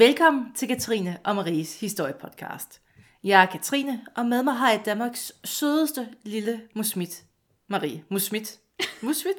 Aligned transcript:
Velkommen 0.00 0.52
til 0.54 0.68
Katrine 0.68 1.18
og 1.24 1.36
Maries 1.36 1.80
historiepodcast. 1.80 2.80
Jeg 3.24 3.42
er 3.42 3.46
Katrine, 3.46 4.06
og 4.16 4.26
med 4.26 4.42
mig 4.42 4.54
har 4.54 4.70
jeg 4.70 4.82
Danmarks 4.84 5.32
sødeste 5.44 6.08
lille 6.22 6.60
musmit. 6.74 7.24
Marie. 7.68 8.04
Musmit. 8.08 8.58
Musmit? 9.02 9.34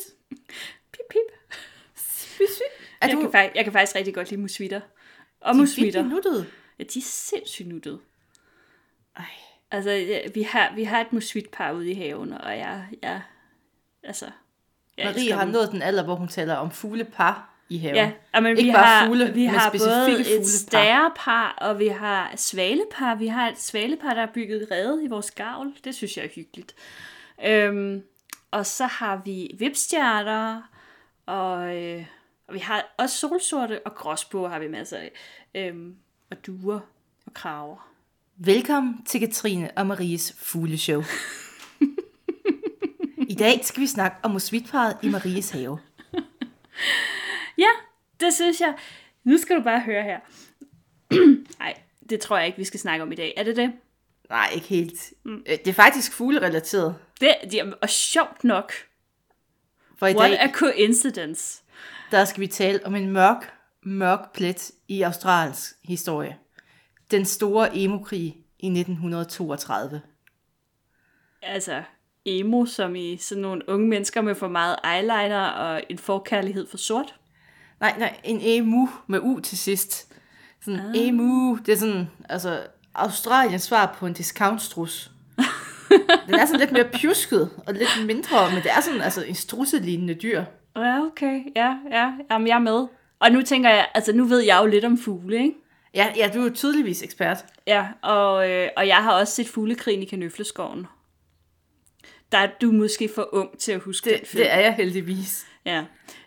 Pip, 0.94 1.06
pip. 1.10 1.58
Er 3.02 3.08
Jeg, 3.08 3.16
du 3.16 3.22
kan, 3.22 3.32
faktisk, 3.32 3.56
jeg 3.56 3.64
kan 3.64 3.74
faktisk 3.74 3.96
rigtig 3.96 4.14
godt 4.14 4.30
lide 4.30 4.42
musvitter. 4.42 4.82
Og 5.40 5.54
de 5.54 5.58
er 5.60 5.62
musvitter. 5.62 6.04
nuttede? 6.04 6.46
Ja, 6.80 6.84
de 6.84 7.00
er 7.00 7.04
sindssygt 7.04 7.68
nuttede. 7.68 8.00
Ej. 9.16 9.26
Altså, 9.72 9.92
ja, 9.92 10.20
vi 10.34 10.42
har, 10.42 10.76
vi 10.76 10.84
har 10.84 11.02
et 11.02 11.14
musvitpar 11.14 11.72
ude 11.72 11.92
i 11.92 11.94
haven, 11.94 12.34
og 12.34 12.58
jeg, 12.58 12.88
jeg 13.02 13.22
altså... 14.04 14.26
Jeg 14.98 15.06
Marie 15.06 15.34
har 15.34 15.44
dem. 15.44 15.54
nået 15.54 15.72
den 15.72 15.82
alder, 15.82 16.04
hvor 16.04 16.16
hun 16.16 16.28
taler 16.28 16.56
om 16.56 16.72
fuglepar 16.72 17.51
i 17.72 17.78
haven. 17.78 17.96
Ja, 17.96 18.12
og 18.34 18.44
men 18.44 18.58
Ikke 18.58 18.68
vi 18.68 18.72
bare 18.74 18.86
har, 18.86 19.06
fugle, 19.06 19.34
vi 19.34 19.46
har 19.46 19.70
både 19.72 20.06
fuglepar. 20.06 20.42
et 20.42 20.48
stærepar, 20.48 21.58
og 21.62 21.80
vi 21.80 21.88
har 21.88 22.34
svalepar. 22.36 23.16
Vi 23.16 23.28
har 23.28 23.50
et 23.50 23.60
svalepar, 23.60 24.14
der 24.14 24.22
er 24.22 24.28
bygget 24.34 24.68
rede 24.72 25.04
i 25.04 25.08
vores 25.08 25.32
gavl. 25.32 25.74
Det 25.84 25.96
synes 25.96 26.18
jeg 26.18 26.26
er 26.26 26.30
hyggeligt. 26.36 26.76
Øhm, 27.46 28.02
og 28.52 28.66
så 28.66 28.86
har 28.86 29.22
vi 29.26 29.56
vipstjerner, 29.60 30.62
og, 31.26 31.78
øh, 31.78 32.06
og 32.48 32.54
vi 32.54 32.60
har 32.60 32.86
også 32.98 33.18
solsorte 33.18 33.80
og 33.86 33.96
gråsbuer 33.96 34.50
har 34.50 34.60
vi 34.60 34.68
masser 34.68 34.98
af. 34.98 35.12
Øhm, 35.56 35.96
og 36.32 36.38
duer 36.48 36.80
og 37.26 37.34
kraver. 37.34 37.88
Velkommen 38.38 39.06
til 39.06 39.20
Katrine 39.20 39.72
og 39.76 39.88
Maries 39.88 40.36
fugleshow. 40.38 41.02
I 43.30 43.34
dag 43.34 43.66
skal 43.66 43.82
vi 43.82 43.88
snakke 43.88 44.18
om 44.24 44.32
musvitparet 44.32 44.98
i 45.04 45.10
Maries 45.10 45.50
have. 45.50 45.80
Ja, 47.62 47.70
det 48.20 48.34
synes 48.34 48.62
jeg. 48.62 48.74
Nu 49.24 49.38
skal 49.38 49.56
du 49.56 49.62
bare 49.62 49.80
høre 49.80 50.04
her. 50.04 50.20
Nej, 51.60 51.82
det 52.10 52.20
tror 52.20 52.38
jeg 52.38 52.48
ikke, 52.48 52.58
vi 52.58 52.64
skal 52.64 52.80
snakke 52.80 53.04
om 53.04 53.12
i 53.12 53.16
dag. 53.16 53.34
Er 53.38 53.44
det 53.44 53.56
det? 53.56 53.74
Nej, 54.30 54.50
ikke 54.56 54.68
helt. 54.68 55.14
Mm. 55.24 55.44
Det 55.48 55.68
er 55.68 55.74
faktisk 55.74 56.14
fuglerelateret. 56.14 56.96
Det, 57.22 57.36
det 57.52 57.74
og 57.82 57.90
sjovt 57.90 58.44
nok. 58.44 58.74
For 59.98 60.08
i 60.08 60.16
What 60.16 60.32
dag, 60.32 60.40
a 60.40 60.52
coincidence. 60.52 61.64
der 62.12 62.26
skal 62.26 62.42
vi 62.42 62.48
tale 62.48 62.80
om 62.86 62.96
en 62.96 63.10
mørk, 63.12 63.54
mørk 63.84 64.34
plet 64.34 64.72
i 64.88 65.02
Australiens 65.02 65.76
historie. 65.84 66.38
Den 67.12 67.26
store 67.26 67.78
emokrig 67.78 68.38
i 68.60 68.68
1932. 68.68 70.02
Altså, 71.42 71.84
emo, 72.26 72.66
som 72.66 72.96
i 72.96 73.18
sådan 73.18 73.42
nogle 73.42 73.70
unge 73.70 73.88
mennesker 73.88 74.22
med 74.22 74.36
for 74.36 74.48
meget 74.48 74.76
eyeliner 74.86 75.46
og 75.48 75.84
en 75.90 75.98
forkærlighed 75.98 76.68
for 76.68 76.78
sort. 76.78 77.16
Nej, 77.82 77.96
nej, 78.00 78.20
en 78.24 78.40
emu 78.42 78.90
med 79.08 79.20
u 79.20 79.40
til 79.40 79.58
sidst. 79.58 80.14
Sådan 80.66 80.80
ah. 80.80 80.92
emu, 80.96 81.58
det 81.66 81.74
er 81.74 81.78
sådan, 81.78 82.10
altså, 82.30 82.60
Australiens 82.96 83.64
svar 83.64 83.96
på 84.00 84.06
en 84.06 84.14
discountstrus. 84.14 85.12
Den 86.28 86.36
er 86.36 86.46
sådan 86.46 86.60
lidt 86.60 86.72
mere 86.72 86.90
pjusket 86.94 87.50
og 87.68 87.74
lidt 87.74 88.06
mindre, 88.06 88.50
men 88.54 88.64
det 88.64 88.72
er 88.72 88.82
sådan 88.82 89.02
altså 89.02 89.24
en 89.24 89.36
strusselignende 89.36 90.14
dyr. 90.14 90.44
Ja, 90.76 91.00
okay. 91.06 91.40
Ja, 91.56 91.76
ja. 91.92 92.12
Jamen, 92.32 92.48
jeg 92.48 92.56
er 92.56 92.60
med. 92.60 92.88
Og 93.20 93.32
nu 93.32 93.42
tænker 93.42 93.70
jeg, 93.70 93.88
altså 93.94 94.14
nu 94.14 94.24
ved 94.26 94.40
jeg 94.40 94.60
jo 94.62 94.66
lidt 94.68 94.86
om 94.86 94.98
fugle, 94.98 95.38
ikke? 95.38 95.54
Ja, 95.94 96.08
ja, 96.16 96.30
du 96.34 96.40
er 96.40 96.44
jo 96.44 96.50
tydeligvis 96.54 97.04
ekspert. 97.04 97.38
Ja, 97.68 97.88
og, 98.02 98.50
øh, 98.50 98.70
og 98.78 98.88
jeg 98.88 98.96
har 98.96 99.12
også 99.12 99.34
set 99.36 99.48
fuglekrigen 99.50 100.02
i 100.02 100.06
Kanøfleskoven. 100.06 100.88
Der 102.32 102.38
er 102.38 102.48
du 102.62 102.72
måske 102.72 103.10
for 103.16 103.30
ung 103.32 103.58
til 103.58 103.72
at 103.72 103.80
huske 103.80 104.10
den 104.10 104.20
Det, 104.20 104.28
film. 104.28 104.44
det 104.44 104.54
er 104.54 104.60
jeg 104.60 104.74
heldigvis. 104.74 105.48
Ja. 105.66 105.86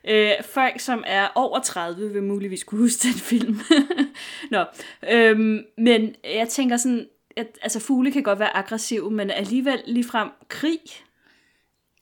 Øh, 0.08 0.32
folk, 0.42 0.80
som 0.80 1.04
er 1.06 1.28
over 1.34 1.58
30, 1.58 2.12
vil 2.12 2.22
muligvis 2.22 2.64
kunne 2.64 2.80
huske 2.80 3.02
den 3.02 3.14
film. 3.14 3.60
Nå, 4.50 4.64
øhm, 5.10 5.64
men 5.78 6.14
jeg 6.24 6.48
tænker 6.48 6.76
sådan, 6.76 7.08
at 7.36 7.58
altså, 7.62 7.80
fugle 7.80 8.12
kan 8.12 8.22
godt 8.22 8.38
være 8.38 8.56
aggressive, 8.56 9.10
men 9.10 9.30
alligevel 9.30 9.82
ligefrem 9.86 10.28
krig. 10.48 10.80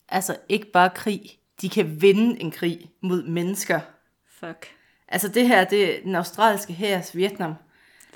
Altså 0.08 0.36
ikke 0.48 0.70
bare 0.70 0.90
krig, 0.90 1.38
de 1.60 1.68
kan 1.68 2.02
vinde 2.02 2.40
en 2.40 2.50
krig 2.50 2.90
mod 3.00 3.22
mennesker. 3.22 3.80
Fuck. 4.40 4.66
Altså 5.08 5.28
det 5.28 5.48
her, 5.48 5.64
det 5.64 5.96
er 5.96 6.02
den 6.02 6.14
australske 6.14 6.72
hærs 6.72 7.16
Vietnam. 7.16 7.54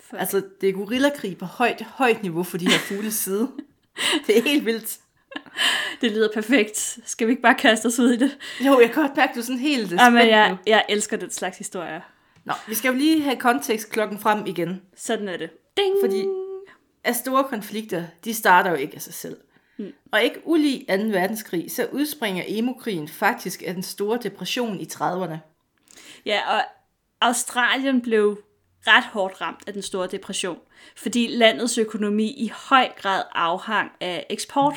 Fuck. 0.00 0.20
Altså 0.20 0.42
det 0.60 0.68
er 0.68 0.72
gorillakrig 0.72 1.38
på 1.38 1.44
højt, 1.44 1.82
højt 1.82 2.22
niveau 2.22 2.42
for 2.42 2.58
de 2.58 2.68
her 2.68 2.78
fugles 2.78 3.14
side. 3.14 3.50
Det 4.26 4.38
er 4.38 4.42
helt 4.42 4.64
vildt. 4.64 4.98
Det 6.00 6.12
lyder 6.12 6.28
perfekt. 6.34 6.98
Skal 7.04 7.26
vi 7.26 7.30
ikke 7.30 7.42
bare 7.42 7.54
kaste 7.54 7.86
os 7.86 7.98
ud 7.98 8.12
i 8.12 8.16
det? 8.16 8.38
Jo, 8.60 8.80
jeg 8.80 8.90
kan 8.90 9.02
godt 9.02 9.16
mærke, 9.16 9.34
du 9.34 9.40
er 9.40 9.44
sådan 9.44 9.58
helt 9.58 9.86
spændt 9.86 10.02
Jamen, 10.02 10.28
jeg, 10.28 10.56
jeg 10.66 10.84
elsker 10.88 11.16
den 11.16 11.30
slags 11.30 11.58
historier. 11.58 12.00
Nå, 12.44 12.52
vi 12.68 12.74
skal 12.74 12.88
jo 12.88 12.94
lige 12.94 13.22
have 13.22 13.36
kontekst 13.36 13.90
klokken 13.90 14.18
frem 14.18 14.46
igen. 14.46 14.82
Sådan 14.96 15.28
er 15.28 15.36
det. 15.36 15.50
Ding! 15.76 15.94
Fordi 16.02 16.24
at 17.04 17.16
store 17.16 17.44
konflikter, 17.44 18.04
de 18.24 18.34
starter 18.34 18.70
jo 18.70 18.76
ikke 18.76 18.94
af 18.94 19.02
sig 19.02 19.14
selv. 19.14 19.36
Mm. 19.76 19.92
Og 20.12 20.22
ikke 20.22 20.40
ulig 20.44 20.86
2. 20.88 20.94
verdenskrig, 20.94 21.70
så 21.70 21.88
udspringer 21.92 22.44
emokrigen 22.46 23.08
faktisk 23.08 23.62
af 23.66 23.74
den 23.74 23.82
store 23.82 24.18
depression 24.22 24.80
i 24.80 24.88
30'erne. 24.92 25.36
Ja, 26.26 26.56
og 26.56 26.62
Australien 27.20 28.00
blev 28.00 28.42
ret 28.86 29.04
hårdt 29.04 29.40
ramt 29.40 29.64
af 29.66 29.72
den 29.72 29.82
store 29.82 30.06
depression, 30.06 30.58
fordi 30.96 31.26
landets 31.26 31.78
økonomi 31.78 32.26
i 32.26 32.52
høj 32.68 32.88
grad 32.96 33.22
afhang 33.32 33.92
af 34.00 34.26
eksport. 34.30 34.74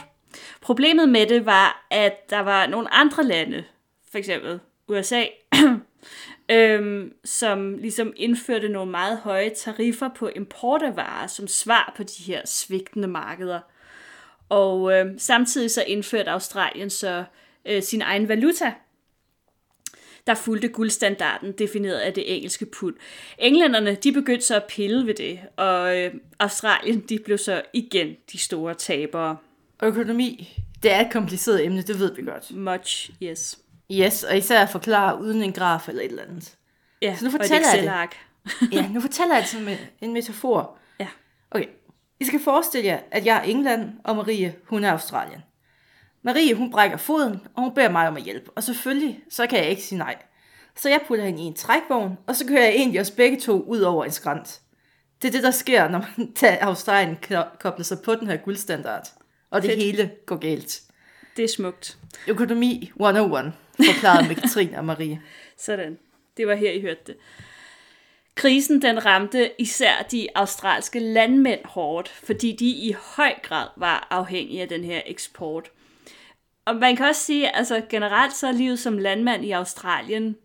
Problemet 0.62 1.10
med 1.10 1.28
det 1.28 1.46
var, 1.46 1.88
at 1.92 2.30
der 2.30 2.40
var 2.40 2.68
nogle 2.68 2.94
andre 2.94 3.24
lande, 3.24 3.64
for 4.12 4.18
eksempel 4.18 4.60
USA, 4.88 5.24
øhm, 6.52 7.14
som 7.26 7.78
ligesom 7.78 8.14
indførte 8.16 8.70
nogle 8.70 8.92
meget 8.92 9.18
høje 9.18 9.50
tariffer 9.50 10.10
på 10.16 10.30
import 10.36 10.82
af 10.82 10.96
varer 10.96 11.28
som 11.28 11.48
svar 11.48 11.94
på 11.98 12.04
de 12.04 12.24
her 12.24 12.42
svigtende 12.46 13.08
markeder. 13.08 13.60
Og 14.50 14.94
øhm, 14.94 15.20
samtidig 15.20 15.72
så 15.72 15.84
indførte 15.88 16.32
Australien 16.32 16.90
så 16.90 17.24
øh, 17.66 17.84
sin 17.84 18.02
egen 18.02 18.28
valuta, 18.28 18.74
der 20.28 20.36
fulgte 20.36 20.68
guldstandarden 20.68 21.52
defineret 21.52 21.98
af 22.00 22.14
det 22.14 22.36
engelske 22.36 22.66
pund. 22.66 22.96
Englænderne, 23.38 23.96
de 23.96 24.12
begyndte 24.12 24.46
så 24.46 24.56
at 24.56 24.64
pille 24.70 25.06
ved 25.08 25.14
det, 25.14 25.40
og 25.56 25.98
øh, 25.98 26.14
Australien, 26.40 27.00
de 27.00 27.20
blev 27.20 27.38
så 27.38 27.62
igen 27.74 28.16
de 28.32 28.38
store 28.38 28.74
tabere. 28.74 29.38
Økonomi, 29.84 30.58
det 30.84 30.92
er 30.94 31.00
et 31.06 31.12
kompliceret 31.12 31.66
emne, 31.66 31.82
det 31.82 32.00
ved 32.00 32.16
vi 32.16 32.22
godt. 32.22 32.56
Much, 32.56 33.12
yes. 33.24 33.60
Yes, 33.92 34.24
og 34.24 34.38
især 34.38 34.62
at 34.62 34.70
forklare 34.70 35.22
uden 35.22 35.42
en 35.44 35.54
graf 35.54 35.90
eller 35.90 36.02
et 36.02 36.10
eller 36.10 36.24
andet. 36.24 36.56
Ja, 37.02 37.16
Så 37.16 37.26
nu 37.26 37.30
og 37.30 37.36
et 37.36 37.42
fortæller 37.42 37.68
jeg 37.76 38.08
det. 38.72 38.72
Ja, 38.78 38.88
nu 38.88 39.02
fortæller 39.02 39.36
jeg 39.36 39.42
det 39.44 39.50
som 39.52 39.68
en 40.02 40.14
metafor. 40.14 40.78
Ja. 41.00 41.08
Okay, 41.52 41.66
I 42.20 42.26
skal 42.26 42.40
forestille 42.44 42.88
jer, 42.88 43.00
at 43.12 43.26
jeg 43.26 43.38
er 43.38 43.42
England, 43.42 43.90
og 44.04 44.16
Marie, 44.16 44.56
hun 44.64 44.84
er 44.84 44.92
Australien. 44.92 45.42
Marie, 46.24 46.54
hun 46.56 46.72
brækker 46.72 46.98
foden, 46.98 47.40
og 47.56 47.64
hun 47.64 47.74
beder 47.76 47.90
mig 47.90 48.08
om 48.08 48.18
at 48.18 48.24
hjælpe. 48.24 48.52
Og 48.56 48.64
selvfølgelig, 48.64 49.20
så 49.30 49.48
kan 49.48 49.60
jeg 49.60 49.70
ikke 49.70 49.82
sige 49.82 50.00
nej. 50.00 50.16
Så 50.76 50.90
jeg 50.90 51.00
putter 51.08 51.26
hende 51.26 51.42
i 51.42 51.46
en 51.46 51.54
trækvogn, 51.54 52.18
og 52.28 52.36
så 52.36 52.46
kører 52.48 52.64
jeg 52.64 52.74
egentlig 52.74 53.02
os 53.02 53.12
begge 53.12 53.40
to 53.40 53.62
ud 53.62 53.80
over 53.80 54.06
en 54.06 54.12
skrant. 54.12 54.62
Det 55.22 55.28
er 55.28 55.32
det, 55.32 55.44
der 55.44 55.52
sker, 55.52 55.88
når 55.90 56.06
man 56.18 56.34
tager 56.34 56.66
Australien 56.66 57.18
ko- 57.28 57.58
kobler 57.60 57.84
sig 57.84 57.98
på 58.06 58.16
den 58.16 58.28
her 58.28 58.38
guldstandard. 58.38 59.08
Og 59.52 59.62
det 59.62 59.70
Fedt. 59.70 59.84
hele 59.84 60.12
går 60.26 60.36
galt. 60.36 60.82
Det 61.38 61.44
er 61.44 61.48
smukt. 61.48 61.98
Økonomi 62.28 62.92
101, 62.96 63.54
forklarede 63.76 64.28
med 64.28 64.36
Katrine 64.36 64.78
og 64.78 64.86
Marie. 64.86 65.22
Sådan. 65.58 65.98
Det 66.38 66.48
var 66.48 66.56
her, 66.56 66.72
I 66.72 66.82
hørte 66.82 67.02
det. 67.08 67.16
Krisen 68.36 68.82
den 68.82 69.06
ramte 69.06 69.52
især 69.62 70.06
de 70.12 70.28
australske 70.36 71.00
landmænd 71.00 71.60
hårdt, 71.66 72.10
fordi 72.10 72.56
de 72.60 72.66
i 72.66 72.96
høj 73.16 73.34
grad 73.44 73.68
var 73.78 74.08
afhængige 74.10 74.62
af 74.62 74.68
den 74.68 74.84
her 74.84 75.02
eksport. 75.06 75.72
Og 76.66 76.76
man 76.76 76.96
kan 76.96 77.06
også 77.06 77.22
sige, 77.22 77.56
altså 77.56 77.82
generelt 77.90 78.34
så 78.34 78.48
er 78.48 78.52
livet 78.52 78.80
som 78.80 78.98
landmand 78.98 79.46
i 79.46 79.52
Australien, 79.52 80.36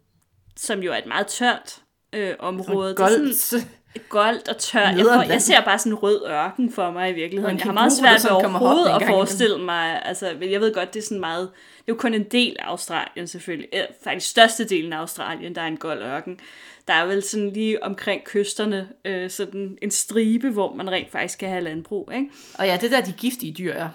som 0.56 0.82
jo 0.82 0.92
er 0.92 0.96
et 0.96 1.06
meget 1.06 1.26
tørt 1.26 1.82
øh, 2.12 2.34
område. 2.38 2.96
Det 2.96 3.00
er 3.00 3.34
sådan 3.34 3.68
Goldt. 4.08 4.48
og 4.48 4.58
tørt. 4.58 4.96
Jeg, 4.96 5.04
får, 5.04 5.22
jeg 5.22 5.42
ser 5.42 5.64
bare 5.64 5.78
sådan 5.78 5.92
en 5.92 5.98
rød 5.98 6.26
ørken 6.28 6.72
for 6.72 6.90
mig 6.90 7.10
i 7.10 7.12
virkeligheden. 7.12 7.58
Jeg 7.58 7.64
har 7.64 7.72
meget 7.72 7.92
svært 7.92 8.24
ved 8.24 8.30
overhovedet 8.30 8.88
at 8.88 9.02
forestille 9.06 9.58
mig, 9.58 10.02
altså, 10.04 10.32
men 10.40 10.50
jeg 10.50 10.60
ved 10.60 10.74
godt, 10.74 10.94
det 10.94 11.00
er 11.00 11.04
sådan 11.04 11.20
meget, 11.20 11.50
det 11.78 11.80
er 11.80 11.82
jo 11.88 11.94
kun 11.94 12.14
en 12.14 12.24
del 12.24 12.56
af 12.58 12.64
Australien 12.66 13.26
selvfølgelig, 13.26 13.68
øh, 13.72 13.80
faktisk 14.04 14.30
størstedelen 14.30 14.92
af 14.92 14.98
Australien, 14.98 15.54
der 15.54 15.62
er 15.62 15.66
en 15.66 15.76
gold 15.76 16.02
ørken. 16.02 16.40
Der 16.88 16.94
er 16.94 17.06
vel 17.06 17.22
sådan 17.22 17.50
lige 17.50 17.82
omkring 17.82 18.24
kysterne 18.24 18.88
øh, 19.04 19.30
sådan 19.30 19.78
en 19.82 19.90
stribe, 19.90 20.50
hvor 20.50 20.74
man 20.74 20.90
rent 20.90 21.12
faktisk 21.12 21.38
kan 21.38 21.48
have 21.48 21.64
landbrug, 21.64 22.10
ikke? 22.14 22.30
Og 22.58 22.66
ja, 22.66 22.78
det 22.80 22.90
der, 22.90 23.00
de 23.00 23.12
giftige 23.12 23.52
dyr 23.52 23.72
er. 23.72 23.88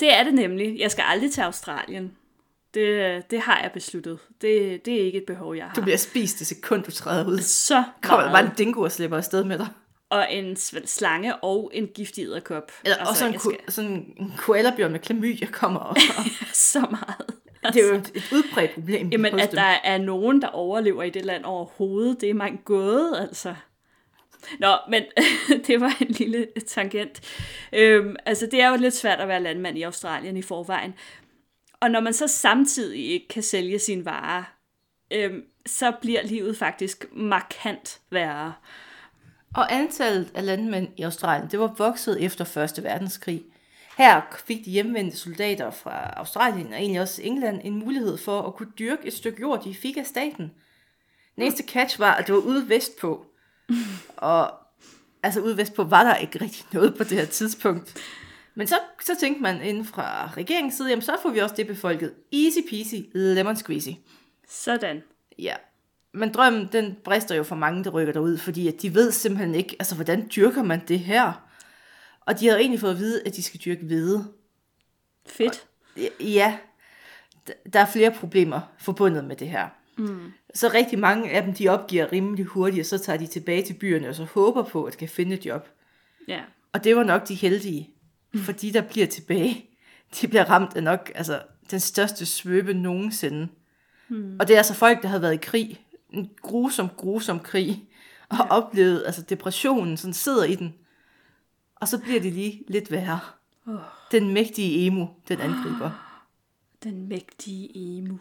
Det 0.00 0.14
er 0.14 0.24
det 0.24 0.34
nemlig. 0.34 0.80
Jeg 0.80 0.90
skal 0.90 1.04
aldrig 1.08 1.32
til 1.32 1.40
Australien. 1.40 2.12
Det, 2.74 3.30
det 3.30 3.40
har 3.40 3.60
jeg 3.62 3.70
besluttet. 3.74 4.18
Det, 4.40 4.84
det 4.84 4.94
er 5.00 5.04
ikke 5.04 5.18
et 5.18 5.24
behov, 5.26 5.56
jeg 5.56 5.64
har. 5.64 5.74
Du 5.74 5.82
bliver 5.82 5.96
spist 5.96 6.38
det 6.38 6.46
sekund, 6.46 6.82
du 6.84 6.90
træder 6.90 7.26
ud. 7.26 7.38
så 7.38 7.84
Kommer 8.02 8.24
der 8.24 8.32
bare 8.32 8.42
meget. 8.42 8.50
en 8.50 8.56
dingo 8.66 8.82
og 8.82 8.92
slipper 8.92 9.16
afsted 9.16 9.44
med 9.44 9.58
dig. 9.58 9.66
Og 10.10 10.26
en 10.32 10.56
slange 10.86 11.36
og 11.36 11.70
en 11.74 11.86
giftig 11.86 12.24
edderkop. 12.24 12.72
Eller 12.84 12.96
altså, 12.96 13.10
også 13.12 13.26
en, 13.26 13.34
ku- 13.38 13.52
sådan 13.68 13.90
en 13.90 14.32
koalabjørn 14.38 14.92
med 14.92 15.00
klamydia 15.00 15.46
kommer 15.46 15.80
op. 15.80 15.96
så 16.52 16.80
meget. 16.80 17.74
det 17.74 17.82
er 17.84 17.88
jo 17.88 17.94
et, 17.94 18.10
et 18.14 18.32
udbredt 18.32 18.74
problem. 18.74 19.08
Jamen, 19.08 19.40
at 19.40 19.50
dem. 19.50 19.56
der 19.56 19.74
er 19.84 19.98
nogen, 19.98 20.42
der 20.42 20.48
overlever 20.48 21.02
i 21.02 21.10
det 21.10 21.24
land 21.24 21.44
overhovedet, 21.44 22.20
det 22.20 22.30
er 22.30 22.34
mange 22.34 22.58
gåde, 22.64 23.20
altså. 23.20 23.54
Nå, 24.60 24.68
men 24.90 25.02
det 25.66 25.80
var 25.80 25.96
en 26.00 26.06
lille 26.08 26.46
tangent. 26.66 27.20
Øhm, 27.72 28.16
altså, 28.26 28.46
det 28.50 28.60
er 28.62 28.68
jo 28.70 28.76
lidt 28.76 28.94
svært 28.94 29.20
at 29.20 29.28
være 29.28 29.42
landmand 29.42 29.78
i 29.78 29.82
Australien 29.82 30.36
i 30.36 30.42
forvejen. 30.42 30.94
Og 31.84 31.90
når 31.90 32.00
man 32.00 32.12
så 32.12 32.28
samtidig 32.28 33.10
ikke 33.10 33.28
kan 33.28 33.42
sælge 33.42 33.78
sine 33.78 34.04
varer, 34.04 34.42
øhm, 35.10 35.42
så 35.66 35.92
bliver 36.00 36.22
livet 36.22 36.56
faktisk 36.56 37.06
markant 37.12 38.00
værre. 38.10 38.54
Og 39.54 39.72
antallet 39.74 40.30
af 40.34 40.46
landmænd 40.46 40.88
i 40.96 41.02
Australien, 41.02 41.50
det 41.50 41.58
var 41.58 41.74
vokset 41.78 42.24
efter 42.24 42.58
1. 42.78 42.84
verdenskrig. 42.84 43.42
Her 43.98 44.20
fik 44.46 44.64
de 44.64 44.70
hjemvendte 44.70 45.16
soldater 45.16 45.70
fra 45.70 46.12
Australien 46.16 46.66
og 46.66 46.78
egentlig 46.78 47.00
også 47.00 47.22
England 47.22 47.60
en 47.64 47.78
mulighed 47.78 48.18
for 48.18 48.42
at 48.42 48.54
kunne 48.54 48.72
dyrke 48.78 49.06
et 49.06 49.12
stykke 49.12 49.40
jord, 49.40 49.64
de 49.64 49.74
fik 49.74 49.96
af 49.96 50.06
staten. 50.06 50.52
Næste 51.36 51.64
catch 51.68 52.00
var, 52.00 52.14
at 52.14 52.26
det 52.26 52.34
var 52.34 52.40
ude 52.40 52.68
vestpå. 52.68 53.26
Og 54.16 54.52
altså 55.22 55.40
ude 55.40 55.56
vestpå 55.56 55.84
var 55.84 56.04
der 56.04 56.16
ikke 56.16 56.40
rigtig 56.40 56.64
noget 56.72 56.96
på 56.96 57.04
det 57.04 57.18
her 57.18 57.26
tidspunkt. 57.26 57.94
Men 58.54 58.66
så, 58.66 58.74
så 59.02 59.12
tænkte 59.20 59.42
man 59.42 59.62
inden 59.62 59.84
fra 59.84 60.30
regeringens 60.36 60.74
side, 60.74 60.88
jamen 60.88 61.02
så 61.02 61.16
får 61.22 61.30
vi 61.30 61.38
også 61.38 61.54
det 61.54 61.66
befolket. 61.66 62.14
Easy 62.32 62.58
peasy, 62.70 62.94
lemon 63.14 63.56
squeezy. 63.56 63.88
Sådan. 64.48 65.02
Ja. 65.38 65.54
Men 66.12 66.32
drømmen, 66.32 66.68
den 66.72 66.96
brister 67.04 67.34
jo 67.34 67.42
for 67.42 67.56
mange, 67.56 67.84
der 67.84 67.90
rykker 67.90 68.12
derud, 68.12 68.38
fordi 68.38 68.68
at 68.68 68.82
de 68.82 68.94
ved 68.94 69.12
simpelthen 69.12 69.54
ikke, 69.54 69.76
altså 69.78 69.94
hvordan 69.94 70.28
dyrker 70.36 70.62
man 70.62 70.82
det 70.88 70.98
her? 70.98 71.32
Og 72.20 72.40
de 72.40 72.48
har 72.48 72.56
egentlig 72.56 72.80
fået 72.80 72.90
at 72.90 72.98
vide, 72.98 73.22
at 73.26 73.36
de 73.36 73.42
skal 73.42 73.60
dyrke 73.64 73.84
hvede. 73.84 74.32
Fedt. 75.26 75.66
Ja, 76.20 76.58
d- 77.50 77.70
der 77.72 77.80
er 77.80 77.86
flere 77.86 78.10
problemer 78.10 78.60
forbundet 78.78 79.24
med 79.24 79.36
det 79.36 79.48
her. 79.48 79.68
Mm. 79.98 80.32
Så 80.54 80.68
rigtig 80.74 80.98
mange 80.98 81.30
af 81.30 81.42
dem, 81.42 81.54
de 81.54 81.68
opgiver 81.68 82.12
rimelig 82.12 82.44
hurtigt, 82.44 82.80
og 82.80 82.86
så 82.86 82.98
tager 82.98 83.16
de 83.18 83.26
tilbage 83.26 83.62
til 83.62 83.74
byerne, 83.74 84.08
og 84.08 84.14
så 84.14 84.24
håber 84.24 84.62
på, 84.62 84.84
at 84.84 84.92
de 84.92 84.98
kan 84.98 85.08
finde 85.08 85.34
et 85.34 85.46
job. 85.46 85.68
Ja. 86.28 86.40
Og 86.72 86.84
det 86.84 86.96
var 86.96 87.02
nok 87.02 87.28
de 87.28 87.34
heldige, 87.34 87.93
for 88.38 88.52
de, 88.52 88.72
der 88.72 88.80
bliver 88.80 89.06
tilbage, 89.06 89.66
de 90.20 90.28
bliver 90.28 90.44
ramt 90.44 90.76
af 90.76 90.82
nok 90.82 91.12
altså, 91.14 91.42
den 91.70 91.80
største 91.80 92.26
svøbe 92.26 92.74
nogensinde. 92.74 93.48
Hmm. 94.08 94.36
Og 94.40 94.48
det 94.48 94.54
er 94.54 94.58
altså 94.58 94.74
folk, 94.74 95.02
der 95.02 95.08
har 95.08 95.18
været 95.18 95.34
i 95.34 95.38
krig, 95.42 95.80
en 96.12 96.30
grusom, 96.42 96.88
grusom 96.88 97.40
krig, 97.40 97.84
og 98.28 98.36
ja. 98.36 98.50
oplevet 98.50 99.02
altså, 99.06 99.22
depressionen, 99.22 99.96
sådan 99.96 100.14
sidder 100.14 100.44
i 100.44 100.54
den. 100.54 100.74
Og 101.76 101.88
så 101.88 101.98
bliver 101.98 102.20
det 102.20 102.32
lige 102.32 102.64
lidt 102.68 102.90
værre. 102.90 103.20
Oh. 103.66 103.74
Den 104.12 104.34
mægtige 104.34 104.86
emo, 104.86 105.06
den 105.28 105.40
angriber. 105.40 105.90
Den 106.84 107.08
mægtige 107.08 107.70
emu. 107.74 108.18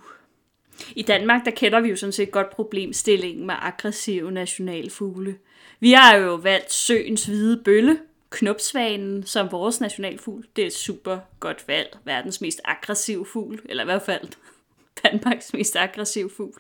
I 0.96 1.02
Danmark, 1.02 1.46
der 1.46 1.52
kender 1.52 1.80
vi 1.80 1.90
jo 1.90 1.96
sådan 1.96 2.14
set 2.14 2.32
godt 2.32 2.50
problemstillingen 2.50 3.48
med 3.48 3.56
aggressive 3.62 4.32
nationalfugle. 4.32 5.38
Vi 5.80 5.92
har 5.92 6.16
jo 6.16 6.36
valgt 6.36 6.74
søens 6.74 7.26
hvide 7.26 7.62
bølle, 7.64 8.00
knopsvanen, 8.34 9.26
som 9.26 9.52
vores 9.52 9.82
nationalfugl. 9.82 10.46
Det 10.56 10.62
er 10.62 10.66
et 10.68 10.74
super 10.74 11.20
godt 11.40 11.68
valg. 11.68 11.98
Verdens 12.06 12.42
mest 12.42 12.62
aggressiv 12.66 13.26
fugl, 13.26 13.62
eller 13.66 13.84
i 13.84 13.86
hvert 13.86 14.02
fald 14.02 14.28
Danmarks 15.04 15.54
mest 15.54 15.76
aggressiv 15.76 16.32
fugl. 16.38 16.54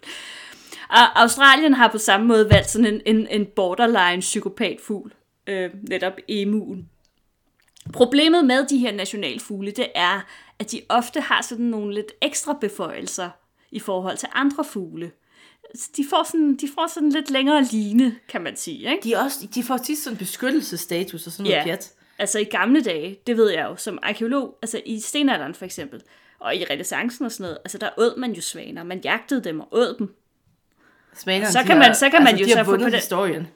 Og 0.89 1.21
Australien 1.21 1.73
har 1.73 1.87
på 1.87 1.97
samme 1.97 2.27
måde 2.27 2.49
valgt 2.49 2.69
sådan 2.69 2.93
en, 2.93 3.01
en, 3.05 3.27
en 3.27 3.45
borderline 3.45 4.19
psykopatfugl, 4.19 5.13
øh, 5.47 5.69
netop 5.89 6.13
emuen. 6.27 6.89
Problemet 7.93 8.45
med 8.45 8.67
de 8.67 8.77
her 8.77 8.91
nationalfugle, 8.91 9.71
det 9.71 9.87
er, 9.95 10.21
at 10.59 10.71
de 10.71 10.81
ofte 10.89 11.21
har 11.21 11.41
sådan 11.41 11.65
nogle 11.65 11.93
lidt 11.93 12.11
ekstra 12.21 12.57
beføjelser 12.61 13.29
i 13.71 13.79
forhold 13.79 14.17
til 14.17 14.29
andre 14.33 14.63
fugle. 14.63 15.11
De 15.97 16.05
får 16.09 16.23
sådan, 16.31 16.55
de 16.55 16.69
får 16.75 16.87
sådan 16.93 17.09
lidt 17.09 17.29
længere 17.31 17.63
line, 17.71 18.15
kan 18.29 18.41
man 18.41 18.55
sige. 18.55 18.77
Ikke? 18.91 19.03
De, 19.03 19.13
er 19.13 19.23
også, 19.23 19.47
de 19.55 19.63
får 19.63 19.77
tit 19.77 19.97
sådan 19.97 20.17
beskyttelsesstatus 20.17 21.25
og 21.27 21.31
sådan 21.31 21.43
noget 21.43 21.57
Ja. 21.57 21.63
pjat. 21.63 21.91
Altså 22.19 22.39
i 22.39 22.43
gamle 22.43 22.81
dage, 22.83 23.19
det 23.27 23.37
ved 23.37 23.49
jeg 23.51 23.65
jo, 23.69 23.75
som 23.75 23.99
arkeolog, 24.03 24.57
altså 24.61 24.81
i 24.85 24.99
stenalderen 24.99 25.53
for 25.53 25.65
eksempel, 25.65 26.01
og 26.39 26.55
i 26.55 26.63
renaissancen 26.69 27.25
og 27.25 27.31
sådan 27.31 27.43
noget, 27.43 27.57
altså 27.65 27.77
der 27.77 27.89
åd 27.97 28.17
man 28.19 28.31
jo 28.31 28.41
svaner, 28.41 28.83
man 28.83 29.01
jagtede 29.03 29.43
dem 29.43 29.59
og 29.59 29.67
åd 29.71 29.95
dem. 29.99 30.15
Smanerne, 31.17 31.51
Så 31.51 31.63
kan 31.63 31.77
man- 31.77 31.95
så 31.95 32.09
kan 32.09 32.23
man 32.23 32.27
altså, 32.35 32.45
jo 32.45 32.57
så 32.57 32.63
få 32.63 32.71
på 32.71 32.77
den- 32.83 32.93
historien. 32.93 33.47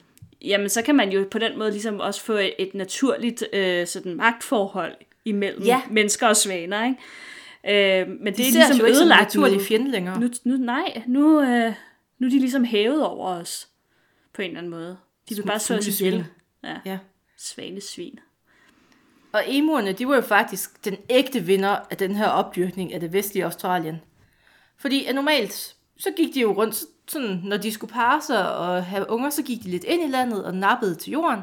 Jamen 0.42 0.70
så 0.70 0.82
kan 0.82 0.96
man 0.96 1.12
jo 1.12 1.28
på 1.32 1.40
den 1.40 1.58
måde 1.58 1.72
ligesom 1.72 2.00
også 2.00 2.22
få 2.22 2.34
et, 2.60 2.74
naturligt 2.74 3.44
øh, 3.54 3.88
sådan 3.88 4.16
magtforhold 4.16 4.94
imellem 5.26 5.64
Ja. 5.64 5.82
mennesker 5.92 6.28
og 6.28 6.38
svaner, 6.38 6.86
ikke? 6.86 8.02
Øh, 8.02 8.08
men 8.10 8.26
det 8.26 8.38
De 8.38 8.42
er 8.48 8.52
ser 8.52 8.58
ligesom 8.60 8.78
jo 8.80 8.86
ikke 8.86 8.98
som 8.98 9.04
en 9.08 9.12
ødelagt 9.12 9.36
naturlig 9.36 9.62
fjende 9.62 9.92
længere. 9.92 10.20
Nu, 10.20 10.30
nu, 10.44 10.58
nej, 10.58 11.02
nu, 11.08 11.42
øh, 11.42 11.74
nu 12.20 12.28
er 12.28 12.32
de 12.32 12.40
ligesom 12.40 12.64
hævet 12.64 13.06
over 13.06 13.28
os, 13.30 13.68
på 14.34 14.42
en 14.42 14.48
eller 14.48 14.60
anden 14.60 14.70
måde. 14.72 14.98
De 15.30 15.36
vil 15.36 15.44
bare 15.44 15.60
slå 15.60 15.76
os 15.76 15.88
ihjel. 16.02 16.26
Ja, 16.64 16.78
Ja. 16.86 17.00
svanesvin. 17.38 18.20
Og 19.34 19.44
emuerne, 19.48 19.92
de 19.94 20.08
var 20.08 20.16
jo 20.16 20.22
faktisk 20.22 20.86
den 20.86 20.98
ægte 21.10 21.40
vinder 21.40 21.78
af 21.92 21.98
den 21.98 22.16
her 22.16 22.28
opdyrkning 22.30 22.94
af 22.94 23.00
det 23.00 23.14
vestlige 23.14 23.46
Australien. 23.46 23.98
Fordi 24.78 25.06
at 25.06 25.16
normalt, 25.16 25.76
så 25.98 26.10
gik 26.18 26.34
de 26.34 26.42
jo 26.42 26.52
rundt, 26.54 26.76
så- 26.76 26.88
sådan, 27.08 27.42
når 27.44 27.58
de 27.58 27.72
skulle 27.72 27.94
parre 27.94 28.22
sig 28.22 28.58
og 28.58 28.86
have 28.86 29.10
unger, 29.10 29.30
så 29.30 29.44
gik 29.44 29.64
de 29.64 29.70
lidt 29.70 29.84
ind 29.84 30.04
i 30.04 30.08
landet 30.08 30.46
og 30.46 30.54
nappede 30.56 30.96
til 30.96 31.12
jorden. 31.12 31.42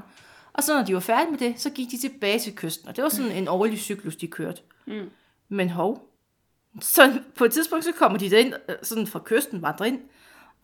Og 0.53 0.62
så 0.62 0.77
når 0.77 0.85
de 0.85 0.94
var 0.94 1.00
færdige 1.00 1.31
med 1.31 1.38
det, 1.38 1.61
så 1.61 1.70
gik 1.70 1.91
de 1.91 1.99
tilbage 2.00 2.38
til 2.38 2.56
kysten. 2.56 2.88
Og 2.88 2.97
det 2.97 3.05
var 3.05 3.11
sådan 3.11 3.32
en 3.32 3.49
årlig 3.49 3.79
cyklus, 3.79 4.17
de 4.17 4.27
kørte. 4.27 4.62
Mm. 4.87 5.11
Men 5.49 5.69
hov, 5.70 6.09
så 6.81 7.19
på 7.37 7.44
et 7.44 7.53
tidspunkt, 7.53 7.85
så 7.85 7.93
kommer 7.93 8.19
de 8.19 8.31
derind, 8.31 8.55
øh, 8.69 8.75
sådan 8.82 9.06
fra 9.06 9.20
kysten, 9.25 9.62
vandrer 9.62 9.87
ind. 9.87 10.00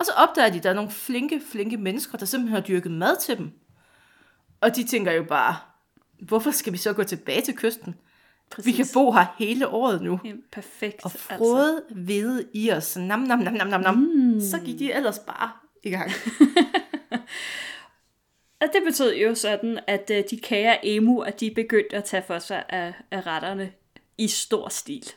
Og 0.00 0.06
så 0.06 0.12
opdager 0.16 0.50
de, 0.50 0.56
at 0.56 0.62
der 0.62 0.70
er 0.70 0.74
nogle 0.74 0.90
flinke, 0.90 1.42
flinke 1.50 1.76
mennesker, 1.76 2.18
der 2.18 2.26
simpelthen 2.26 2.54
har 2.54 2.62
dyrket 2.62 2.92
mad 2.92 3.20
til 3.20 3.38
dem. 3.38 3.50
Og 4.60 4.76
de 4.76 4.84
tænker 4.84 5.12
jo 5.12 5.24
bare, 5.24 5.56
hvorfor 6.18 6.50
skal 6.50 6.72
vi 6.72 6.78
så 6.78 6.92
gå 6.92 7.04
tilbage 7.04 7.40
til 7.40 7.56
kysten? 7.56 7.94
Præcis. 8.50 8.66
Vi 8.66 8.72
kan 8.72 8.86
bo 8.94 9.12
her 9.12 9.26
hele 9.38 9.68
året 9.68 10.02
nu. 10.02 10.20
Ja, 10.24 10.32
perfekt. 10.52 11.04
Og 11.04 11.10
frode 11.10 11.82
hvide 11.90 12.48
i 12.54 12.70
os. 12.70 12.96
Nam, 12.96 13.20
nam, 13.20 13.38
nam, 13.38 13.52
nam, 13.52 13.66
nam, 13.66 13.80
nam. 13.80 13.94
Mm. 13.94 14.40
Så 14.40 14.60
gik 14.64 14.78
de 14.78 14.92
ellers 14.92 15.18
bare 15.18 15.50
i 15.82 15.90
gang. 15.90 16.10
Og 18.60 18.68
det 18.72 18.82
betød 18.86 19.14
jo 19.14 19.34
sådan, 19.34 19.78
at 19.86 20.10
øh, 20.14 20.24
de 20.30 20.40
kære 20.40 20.86
emu, 20.86 21.20
at 21.20 21.40
de 21.40 21.50
begyndte 21.54 21.96
at 21.96 22.04
tage 22.04 22.22
for 22.26 22.38
sig 22.38 22.64
af, 22.68 22.94
af 23.10 23.26
retterne 23.26 23.72
i 24.18 24.28
stor 24.28 24.68
stil. 24.68 25.12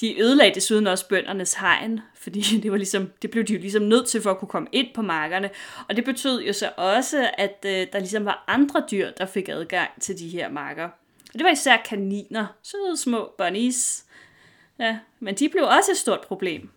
De 0.00 0.20
ødelagde 0.20 0.54
desuden 0.54 0.86
også 0.86 1.08
bøndernes 1.08 1.54
hegn, 1.54 2.00
fordi 2.14 2.40
det, 2.62 2.70
var 2.70 2.76
ligesom, 2.76 3.10
det 3.22 3.30
blev 3.30 3.44
de 3.44 3.52
jo 3.52 3.60
ligesom 3.60 3.82
nødt 3.82 4.08
til 4.08 4.22
for 4.22 4.30
at 4.30 4.38
kunne 4.38 4.48
komme 4.48 4.68
ind 4.72 4.88
på 4.94 5.02
markerne. 5.02 5.50
Og 5.88 5.96
det 5.96 6.04
betød 6.04 6.42
jo 6.42 6.52
så 6.52 6.72
også, 6.76 7.30
at 7.38 7.64
øh, 7.66 7.86
der 7.92 7.98
ligesom 7.98 8.24
var 8.24 8.44
andre 8.46 8.84
dyr, 8.90 9.10
der 9.10 9.26
fik 9.26 9.48
adgang 9.48 9.90
til 10.00 10.18
de 10.18 10.28
her 10.28 10.50
marker. 10.50 10.84
Og 11.32 11.34
det 11.34 11.44
var 11.44 11.50
især 11.50 11.76
kaniner, 11.76 12.46
søde 12.62 12.96
små 12.96 13.34
bunnies. 13.38 14.04
Ja, 14.78 14.98
men 15.20 15.34
de 15.34 15.48
blev 15.48 15.64
også 15.64 15.90
et 15.90 15.96
stort 15.96 16.20
problem. 16.20 16.70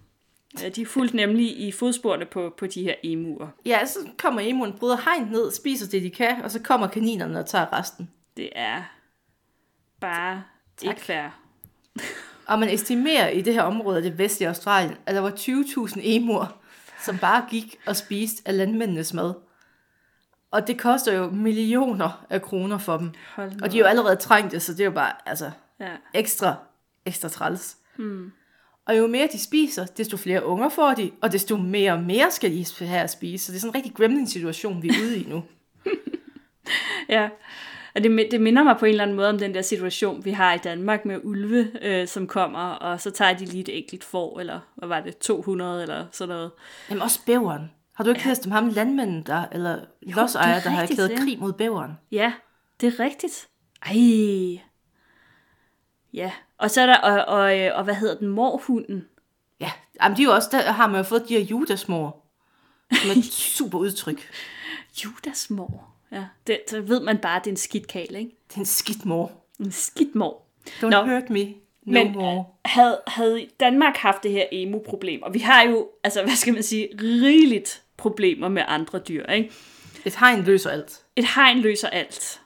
Ja, 0.62 0.70
De 0.70 0.86
fulgte 0.86 1.16
nemlig 1.16 1.60
i 1.60 1.72
fodsporene 1.72 2.26
på, 2.26 2.54
på 2.58 2.68
de 2.68 2.84
her 2.84 2.96
emuer. 3.04 3.48
Ja, 3.66 3.86
så 3.86 4.00
kommer 4.18 4.42
emuen, 4.44 4.74
bryder 4.74 4.98
hegn 4.98 5.32
ned, 5.32 5.52
spiser 5.52 5.90
det, 5.90 6.02
de 6.02 6.10
kan, 6.10 6.42
og 6.42 6.52
så 6.52 6.60
kommer 6.60 6.88
kaninerne 6.88 7.40
og 7.40 7.46
tager 7.46 7.80
resten. 7.80 8.10
Det 8.38 8.50
er 8.56 8.84
bare 10.00 10.44
tak. 10.78 10.90
ikke 10.90 11.02
fair. 11.02 11.30
Og 12.48 12.60
man 12.60 12.70
estimerer 12.70 13.30
i 13.30 13.42
det 13.42 13.54
her 13.54 13.62
område 13.62 13.98
af 13.98 14.04
det 14.04 14.18
vestlige 14.18 14.48
Australien, 14.50 14.96
at 15.06 15.16
der 15.16 15.22
var 15.22 15.32
20.000 15.32 16.00
emuer, 16.04 16.60
som 17.06 17.18
bare 17.18 17.46
gik 17.50 17.76
og 17.86 17.96
spiste 17.96 18.42
af 18.46 18.58
landmændenes 18.58 19.14
mad. 19.14 19.34
Og 20.52 20.68
det 20.68 20.80
koster 20.80 21.14
jo 21.14 21.30
millioner 21.30 22.26
af 22.30 22.42
kroner 22.42 22.78
for 22.78 22.98
dem. 22.98 23.12
Og 23.64 23.72
de 23.72 23.78
er 23.78 23.80
jo 23.80 23.86
allerede 23.86 24.16
trængte, 24.16 24.60
så 24.60 24.72
det 24.72 24.80
er 24.80 24.86
jo 24.86 24.92
bare 24.92 25.12
altså, 25.26 25.52
Ja. 25.80 25.92
ekstra, 26.14 26.56
ekstra 27.06 27.30
træls. 27.30 27.78
Hmm. 27.96 28.32
Og 28.86 28.98
jo 28.98 29.08
mere 29.08 29.30
de 29.32 29.44
spiser, 29.44 29.86
desto 29.86 30.18
flere 30.18 30.46
unger 30.46 30.70
får 30.70 30.94
de, 30.94 31.12
og 31.22 31.32
desto 31.32 31.58
mere 31.58 31.92
og 31.92 32.00
mere 32.00 32.32
skal 32.32 32.52
de 32.52 32.86
have 32.86 33.02
at 33.02 33.10
spise. 33.10 33.46
Så 33.46 33.52
det 33.52 33.58
er 33.58 33.60
sådan 33.62 33.72
en 33.72 33.76
rigtig 33.76 33.94
gremlin-situation, 33.96 34.82
vi 34.82 34.88
er 34.88 34.94
ude 35.02 35.20
i 35.20 35.30
nu. 35.30 35.44
ja. 37.10 37.30
Og 37.96 38.04
det, 38.04 38.28
det 38.32 38.42
minder 38.42 38.64
mig 38.64 38.76
på 38.80 38.86
en 38.86 38.90
eller 38.90 39.04
anden 39.04 39.16
måde 39.16 39.30
om 39.30 39.38
den 39.38 39.54
der 39.54 39.62
situation, 39.62 40.26
vi 40.26 40.32
har 40.32 40.54
i 40.54 40.58
Danmark 40.58 41.06
med 41.06 41.20
ulve, 41.24 41.72
øh, 41.82 42.08
som 42.08 42.28
kommer, 42.28 42.60
og 42.60 43.02
så 43.02 43.12
tager 43.12 43.34
de 43.34 43.46
lige 43.46 43.62
et 43.62 43.78
enkelt 43.78 44.04
får, 44.04 44.40
eller 44.40 44.60
hvad 44.76 44.88
var 44.88 45.00
det, 45.00 45.18
200 45.18 45.82
eller 45.82 46.06
sådan 46.12 46.36
noget. 46.36 46.52
Jamen 46.90 47.02
også 47.02 47.20
bæveren. 47.26 47.72
Har 47.94 48.04
du 48.04 48.10
ikke 48.10 48.22
ja. 48.26 48.30
læst 48.30 48.46
om 48.46 48.52
ham 48.52 48.68
landmanden, 48.68 49.24
der, 49.24 49.46
eller 49.52 49.80
lodsejer, 50.02 50.60
der 50.60 50.70
har 50.70 50.82
erklæret 50.82 51.10
ja. 51.10 51.18
krig 51.18 51.40
mod 51.40 51.54
bæveren? 51.54 51.92
Ja, 52.12 52.34
det 52.82 52.94
er 52.94 53.00
rigtigt. 53.00 53.48
Ej. 53.86 54.64
Ja, 56.14 56.32
og 56.58 56.72
så 56.72 56.82
er 56.82 56.86
der, 56.86 56.98
og, 56.98 57.26
og, 57.26 57.60
øh, 57.60 57.72
og 57.78 57.84
hvad 57.84 57.96
hedder 57.96 58.16
den, 58.16 58.28
morhunden? 58.28 59.08
Ja, 59.60 59.72
jamen 60.04 60.18
de 60.18 60.22
er 60.22 60.26
jo 60.26 60.34
også, 60.34 60.50
der 60.52 60.72
har 60.72 60.88
man 60.88 60.98
jo 60.98 61.04
fået 61.04 61.30
de 61.30 61.38
her 61.38 61.44
judasmor. 61.44 62.26
Som 62.92 63.10
er 63.10 63.16
et 63.16 63.26
super 63.58 63.80
udtryk. 63.80 64.30
Judas 65.04 65.50
mor. 65.50 65.93
Ja, 66.14 66.26
det, 66.48 66.60
så 66.68 66.82
ved 66.82 67.00
man 67.00 67.18
bare, 67.18 67.36
at 67.36 67.46
det 67.46 67.50
er 67.50 67.54
en 67.54 67.58
skidt 67.58 67.88
kale, 67.88 68.20
ikke? 68.20 68.32
Det 68.50 68.56
er 68.56 68.60
en 68.60 68.66
skidt 68.66 69.06
mor. 69.06 69.32
En 69.60 69.72
skidt 69.72 70.16
mor. 70.16 70.42
Don't 70.70 70.90
Nå. 70.90 71.06
hurt 71.06 71.30
me. 71.30 71.46
No 71.86 72.04
Men 72.04 72.12
more. 72.12 72.46
havde, 72.66 73.02
havde 73.08 73.48
Danmark 73.60 73.98
haft 73.98 74.24
det 74.24 74.32
her 74.32 74.46
emu-problem, 74.52 75.24
og 75.24 75.34
vi 75.34 75.40
har 75.40 75.64
jo, 75.64 75.90
altså 76.04 76.24
hvad 76.24 76.36
skal 76.36 76.54
man 76.54 76.64
sige, 76.64 76.90
rigeligt 77.02 77.84
problemer 77.98 78.48
med 78.48 78.64
andre 78.68 79.00
dyr, 79.00 79.26
ikke? 79.26 79.52
Et 80.06 80.16
hegn 80.20 80.44
løser 80.44 80.70
alt. 80.70 81.02
Et 81.16 81.26
hegn 81.36 81.60
løser 81.60 81.88
alt. 81.88 82.42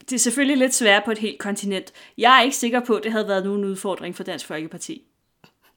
Det 0.00 0.12
er 0.12 0.18
selvfølgelig 0.18 0.56
lidt 0.56 0.74
sværere 0.74 1.02
på 1.04 1.10
et 1.10 1.18
helt 1.18 1.38
kontinent. 1.38 1.92
Jeg 2.18 2.38
er 2.38 2.42
ikke 2.42 2.56
sikker 2.56 2.80
på, 2.80 2.94
at 2.94 3.04
det 3.04 3.12
havde 3.12 3.28
været 3.28 3.44
nogen 3.44 3.64
udfordring 3.64 4.16
for 4.16 4.24
Dansk 4.24 4.46
Folkeparti. 4.46 5.02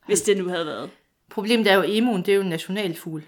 Hvis 0.05 0.22
det 0.22 0.38
nu 0.38 0.48
havde 0.48 0.65
været. 0.65 0.89
Problemet 1.29 1.67
er 1.67 1.75
jo, 1.75 1.82
at 1.82 1.98
emoen, 1.98 2.22
det 2.22 2.32
er 2.32 2.36
jo 2.36 2.41
en 2.41 2.50
nationalfugl. 2.50 3.24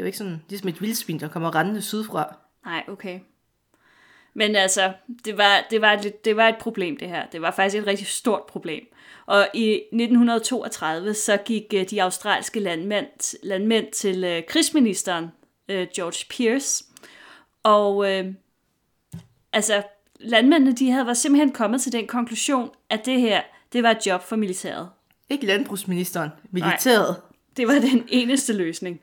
Det 0.00 0.04
er 0.04 0.06
jo 0.06 0.08
ikke 0.08 0.18
sådan, 0.18 0.42
ligesom 0.48 0.68
et 0.68 0.80
vildsvin, 0.80 1.20
der 1.20 1.28
kommer 1.28 1.54
rendende 1.54 1.82
sydfra. 1.82 2.36
Nej, 2.64 2.84
okay. 2.88 3.20
Men 4.34 4.56
altså, 4.56 4.92
det 5.24 5.38
var, 5.38 5.66
det, 5.70 5.80
var 5.80 5.92
et, 5.92 6.24
det 6.24 6.36
var 6.36 6.48
et 6.48 6.56
problem, 6.60 6.96
det 6.96 7.08
her. 7.08 7.26
Det 7.26 7.42
var 7.42 7.50
faktisk 7.50 7.82
et 7.82 7.86
rigtig 7.86 8.06
stort 8.06 8.42
problem. 8.48 8.84
Og 9.26 9.48
i 9.54 9.72
1932, 9.72 11.14
så 11.14 11.36
gik 11.36 11.64
øh, 11.74 11.90
de 11.90 12.02
australske 12.02 12.60
landmænd, 12.60 13.36
landmænd 13.42 13.92
til 13.92 14.24
øh, 14.24 14.42
krigsministeren, 14.48 15.28
øh, 15.68 15.86
George 15.96 16.26
Pierce. 16.30 16.84
Og 17.62 18.12
øh, 18.12 18.34
altså, 19.52 19.82
landmændene, 20.20 20.72
de 20.72 20.90
havde 20.90 21.06
var 21.06 21.14
simpelthen 21.14 21.52
kommet 21.52 21.80
til 21.80 21.92
den 21.92 22.06
konklusion, 22.06 22.70
at 22.90 23.06
det 23.06 23.20
her, 23.20 23.42
det 23.72 23.82
var 23.82 23.90
et 23.90 24.06
job 24.06 24.22
for 24.22 24.36
militæret. 24.36 24.88
Ikke 25.28 25.46
landbrugsministeren, 25.46 26.30
militæret. 26.50 27.08
Nej. 27.08 27.20
Det 27.56 27.68
var 27.68 27.74
den 27.74 28.04
eneste 28.08 28.52
løsning. 28.52 29.00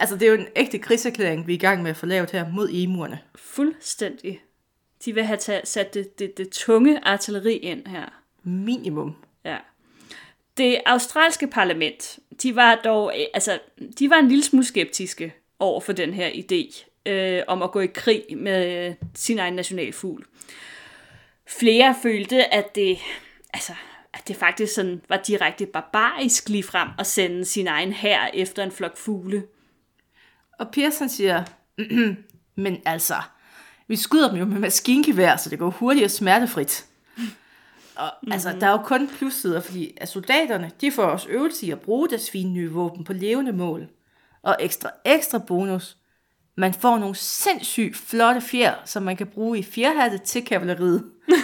Altså, 0.00 0.14
det 0.14 0.22
er 0.22 0.32
jo 0.32 0.38
en 0.38 0.46
ægte 0.56 0.78
krigserklæring, 0.78 1.46
vi 1.46 1.52
er 1.52 1.56
i 1.56 1.60
gang 1.60 1.82
med 1.82 1.90
at 1.90 1.96
få 1.96 2.06
lavet 2.06 2.30
her 2.30 2.48
mod 2.48 2.68
emuerne. 2.72 3.18
Fuldstændig. 3.34 4.40
De 5.04 5.14
vil 5.14 5.24
have 5.24 5.36
taget, 5.36 5.68
sat 5.68 5.94
det, 5.94 6.18
det, 6.18 6.38
det 6.38 6.50
tunge 6.50 7.04
artilleri 7.04 7.56
ind 7.56 7.86
her. 7.86 8.04
Minimum. 8.42 9.16
Ja. 9.44 9.56
Det 10.56 10.80
australske 10.86 11.46
parlament, 11.46 12.18
de 12.42 12.56
var 12.56 12.74
dog, 12.74 13.14
altså, 13.34 13.58
de 13.98 14.10
var 14.10 14.16
en 14.16 14.28
lille 14.28 14.44
smule 14.44 14.66
skeptiske 14.66 15.34
over 15.58 15.80
for 15.80 15.92
den 15.92 16.14
her 16.14 16.30
idé 16.30 16.84
øh, 17.06 17.42
om 17.46 17.62
at 17.62 17.70
gå 17.70 17.80
i 17.80 17.86
krig 17.86 18.24
med 18.36 18.94
sin 19.14 19.38
egen 19.38 19.54
nationalfugl. 19.54 20.24
Flere 21.46 21.94
følte, 22.02 22.54
at 22.54 22.74
det, 22.74 22.98
altså, 23.52 23.72
at 24.12 24.28
det 24.28 24.36
faktisk 24.36 24.74
sådan 24.74 25.02
var 25.08 25.16
direkte 25.16 25.66
barbarisk 25.66 26.48
lige 26.48 26.62
frem 26.62 26.88
at 26.98 27.06
sende 27.06 27.44
sin 27.44 27.66
egen 27.66 27.92
hær 27.92 28.30
efter 28.34 28.62
en 28.62 28.72
flok 28.72 28.96
fugle. 28.96 29.42
Og 30.58 30.68
Pearson 30.72 31.08
siger, 31.08 31.44
men 32.54 32.76
altså, 32.84 33.14
vi 33.88 33.96
skyder 33.96 34.28
dem 34.28 34.38
jo 34.38 34.44
med 34.44 34.58
maskingevær, 34.58 35.36
så 35.36 35.50
det 35.50 35.58
går 35.58 35.70
hurtigt 35.70 36.04
og 36.04 36.10
smertefrit. 36.10 36.86
Og 37.96 38.10
mm-hmm. 38.22 38.32
altså, 38.32 38.56
der 38.60 38.66
er 38.66 38.70
jo 38.70 38.78
kun 38.78 39.08
plussider, 39.08 39.60
fordi 39.60 39.92
at 39.96 40.08
soldaterne, 40.08 40.70
de 40.80 40.92
får 40.92 41.04
også 41.04 41.28
øvelse 41.28 41.66
i 41.66 41.70
at 41.70 41.80
bruge 41.80 42.08
deres 42.08 42.30
fine 42.30 42.50
nye 42.50 42.70
våben 42.70 43.04
på 43.04 43.12
levende 43.12 43.52
mål. 43.52 43.88
Og 44.42 44.56
ekstra, 44.60 44.90
ekstra 45.04 45.38
bonus, 45.38 45.96
man 46.56 46.74
får 46.74 46.98
nogle 46.98 47.14
sindssygt 47.14 47.96
flotte 47.96 48.40
fjer, 48.40 48.74
som 48.84 49.02
man 49.02 49.16
kan 49.16 49.26
bruge 49.26 49.58
i 49.58 49.62
fjerhatte 49.62 50.18
til 50.18 50.44
kavaleriet. 50.44 51.04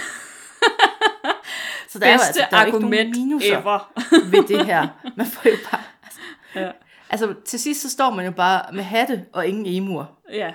så 1.89 1.99
der 1.99 2.05
Bedste 2.05 2.05
er 2.05 2.13
jo 2.13 2.19
altså, 2.19 2.47
der 2.51 2.57
er 2.57 2.61
argument 2.61 2.99
ikke 2.99 3.11
nogen 3.11 3.27
minuser 3.27 3.59
ever. 3.59 3.93
ved 4.31 4.47
det 4.47 4.65
her. 4.65 4.87
Man 5.17 5.27
får 5.27 5.49
jo 5.49 5.55
bare... 5.71 5.81
Altså, 6.03 6.19
ja. 6.55 6.71
Altså, 7.09 7.35
til 7.45 7.59
sidst 7.59 7.81
så 7.81 7.89
står 7.89 8.09
man 8.09 8.25
jo 8.25 8.31
bare 8.31 8.73
med 8.73 8.83
hatte 8.83 9.25
og 9.33 9.47
ingen 9.47 9.65
emur. 9.65 10.19
Ja. 10.31 10.53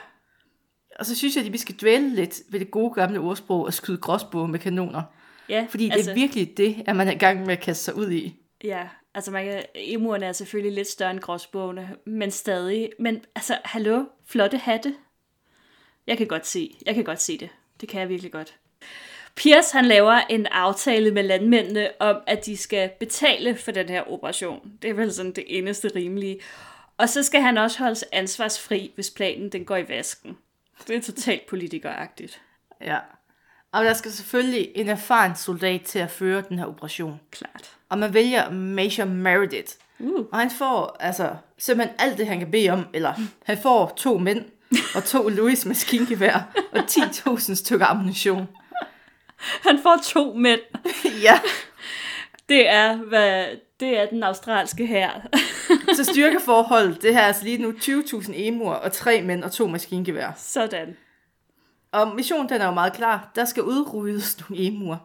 Og 0.99 1.07
så 1.07 1.16
synes 1.16 1.37
jeg, 1.37 1.47
at 1.47 1.52
vi 1.52 1.59
skal 1.59 1.75
dvæle 1.75 2.14
lidt 2.14 2.40
ved 2.49 2.61
det 2.61 2.71
gode 2.71 2.95
gamle 2.95 3.21
ordsprog 3.21 3.69
at 3.69 3.75
skyde 3.75 3.99
gråsbog 3.99 4.50
med 4.50 4.59
kanoner. 4.59 5.02
Ja, 5.49 5.66
Fordi 5.71 5.85
det 5.85 5.92
altså, 5.92 6.11
er 6.11 6.14
virkelig 6.14 6.57
det, 6.57 6.83
at 6.87 6.97
man 6.97 7.09
er 7.09 7.12
i 7.12 7.19
gang 7.19 7.40
med 7.40 7.52
at 7.52 7.61
kaste 7.61 7.85
sig 7.85 7.95
ud 7.95 8.11
i. 8.11 8.37
Ja, 8.64 8.88
altså 9.14 9.30
man 9.30 9.45
kan, 9.45 9.62
emuerne 9.75 10.26
er 10.26 10.33
selvfølgelig 10.33 10.75
lidt 10.75 10.88
større 10.88 11.11
end 11.11 11.21
gråsbogene, 11.21 11.97
men 12.07 12.30
stadig. 12.30 12.90
Men 12.99 13.25
altså, 13.35 13.59
hallo, 13.64 14.04
flotte 14.26 14.59
hatte. 14.59 14.95
Jeg 16.07 16.19
kan 16.19 16.26
godt 16.26 16.47
se, 16.47 16.76
jeg 16.87 16.95
kan 16.95 17.04
godt 17.04 17.21
se 17.21 17.38
det. 17.38 17.49
Det 17.80 17.88
kan 17.88 18.00
jeg 18.00 18.09
virkelig 18.09 18.33
godt. 18.33 18.57
Piers 19.37 19.70
han 19.70 19.84
laver 19.84 20.20
en 20.30 20.46
aftale 20.46 21.10
med 21.10 21.22
landmændene 21.22 21.88
om, 22.00 22.16
at 22.26 22.46
de 22.46 22.56
skal 22.56 22.90
betale 23.00 23.56
for 23.56 23.70
den 23.70 23.88
her 23.88 24.12
operation. 24.12 24.72
Det 24.82 24.90
er 24.90 24.94
vel 24.94 25.12
sådan 25.12 25.32
det 25.32 25.44
eneste 25.46 25.90
rimelige. 25.96 26.40
Og 26.99 27.08
så 27.08 27.22
skal 27.22 27.40
han 27.40 27.58
også 27.58 27.78
holdes 27.78 28.04
ansvarsfri, 28.12 28.92
hvis 28.94 29.10
planen 29.10 29.49
den 29.49 29.64
går 29.64 29.76
i 29.76 29.88
vasken. 29.88 30.37
Det 30.88 30.96
er 30.96 31.00
totalt 31.00 31.46
politikeragtigt. 31.46 32.40
Ja. 32.80 32.99
Og 33.72 33.84
der 33.84 33.92
skal 33.92 34.12
selvfølgelig 34.12 34.68
en 34.75 34.88
erfaren 34.88 35.37
soldat 35.37 35.82
til 35.82 35.99
at 35.99 36.10
føre 36.10 36.42
den 36.49 36.58
her 36.58 36.66
operation. 36.66 37.20
Klart. 37.30 37.70
Og 37.88 37.99
man 37.99 38.14
vælger 38.14 38.50
Major 38.50 39.04
Meredith. 39.04 39.72
Uh. 39.99 40.25
Og 40.32 40.38
han 40.38 40.50
får 40.50 40.96
altså 41.00 41.37
simpelthen 41.58 41.96
alt 41.99 42.18
det, 42.18 42.26
han 42.26 42.38
kan 42.38 42.50
bede 42.50 42.70
om. 42.70 42.87
Eller 42.94 43.14
han 43.44 43.58
får 43.58 43.92
to 43.96 44.18
mænd 44.18 44.44
og 44.94 45.04
to 45.04 45.28
Louis 45.28 45.66
maskingevær 45.66 46.52
og 46.72 46.78
10.000 46.78 47.54
stykker 47.54 47.87
ammunition. 47.87 48.49
Han 49.66 49.78
får 49.82 49.99
to 50.02 50.35
mænd. 50.35 50.61
ja. 51.26 51.40
Det 52.49 52.68
er, 52.68 52.97
hvad, 52.97 53.47
det 53.80 53.99
er 53.99 54.06
den 54.06 54.23
australske 54.23 54.87
her. 54.87 55.11
så 55.97 56.04
styrkeforholdet, 56.04 57.02
det 57.02 57.14
her 57.14 57.20
er 57.20 57.26
altså 57.26 57.44
lige 57.44 57.59
nu 57.59 57.70
20.000 57.70 58.32
emur 58.35 58.73
og 58.73 58.92
tre 58.92 59.23
mænd 59.23 59.44
og 59.44 59.52
to 59.52 59.66
maskingevær. 59.66 60.32
Sådan. 60.37 60.97
Og 61.92 62.16
missionen 62.16 62.49
den 62.49 62.61
er 62.61 62.66
jo 62.66 62.73
meget 62.73 62.92
klar. 62.92 63.32
Der 63.35 63.44
skal 63.44 63.62
udryddes 63.62 64.40
nogle 64.40 64.66
emur. 64.66 65.02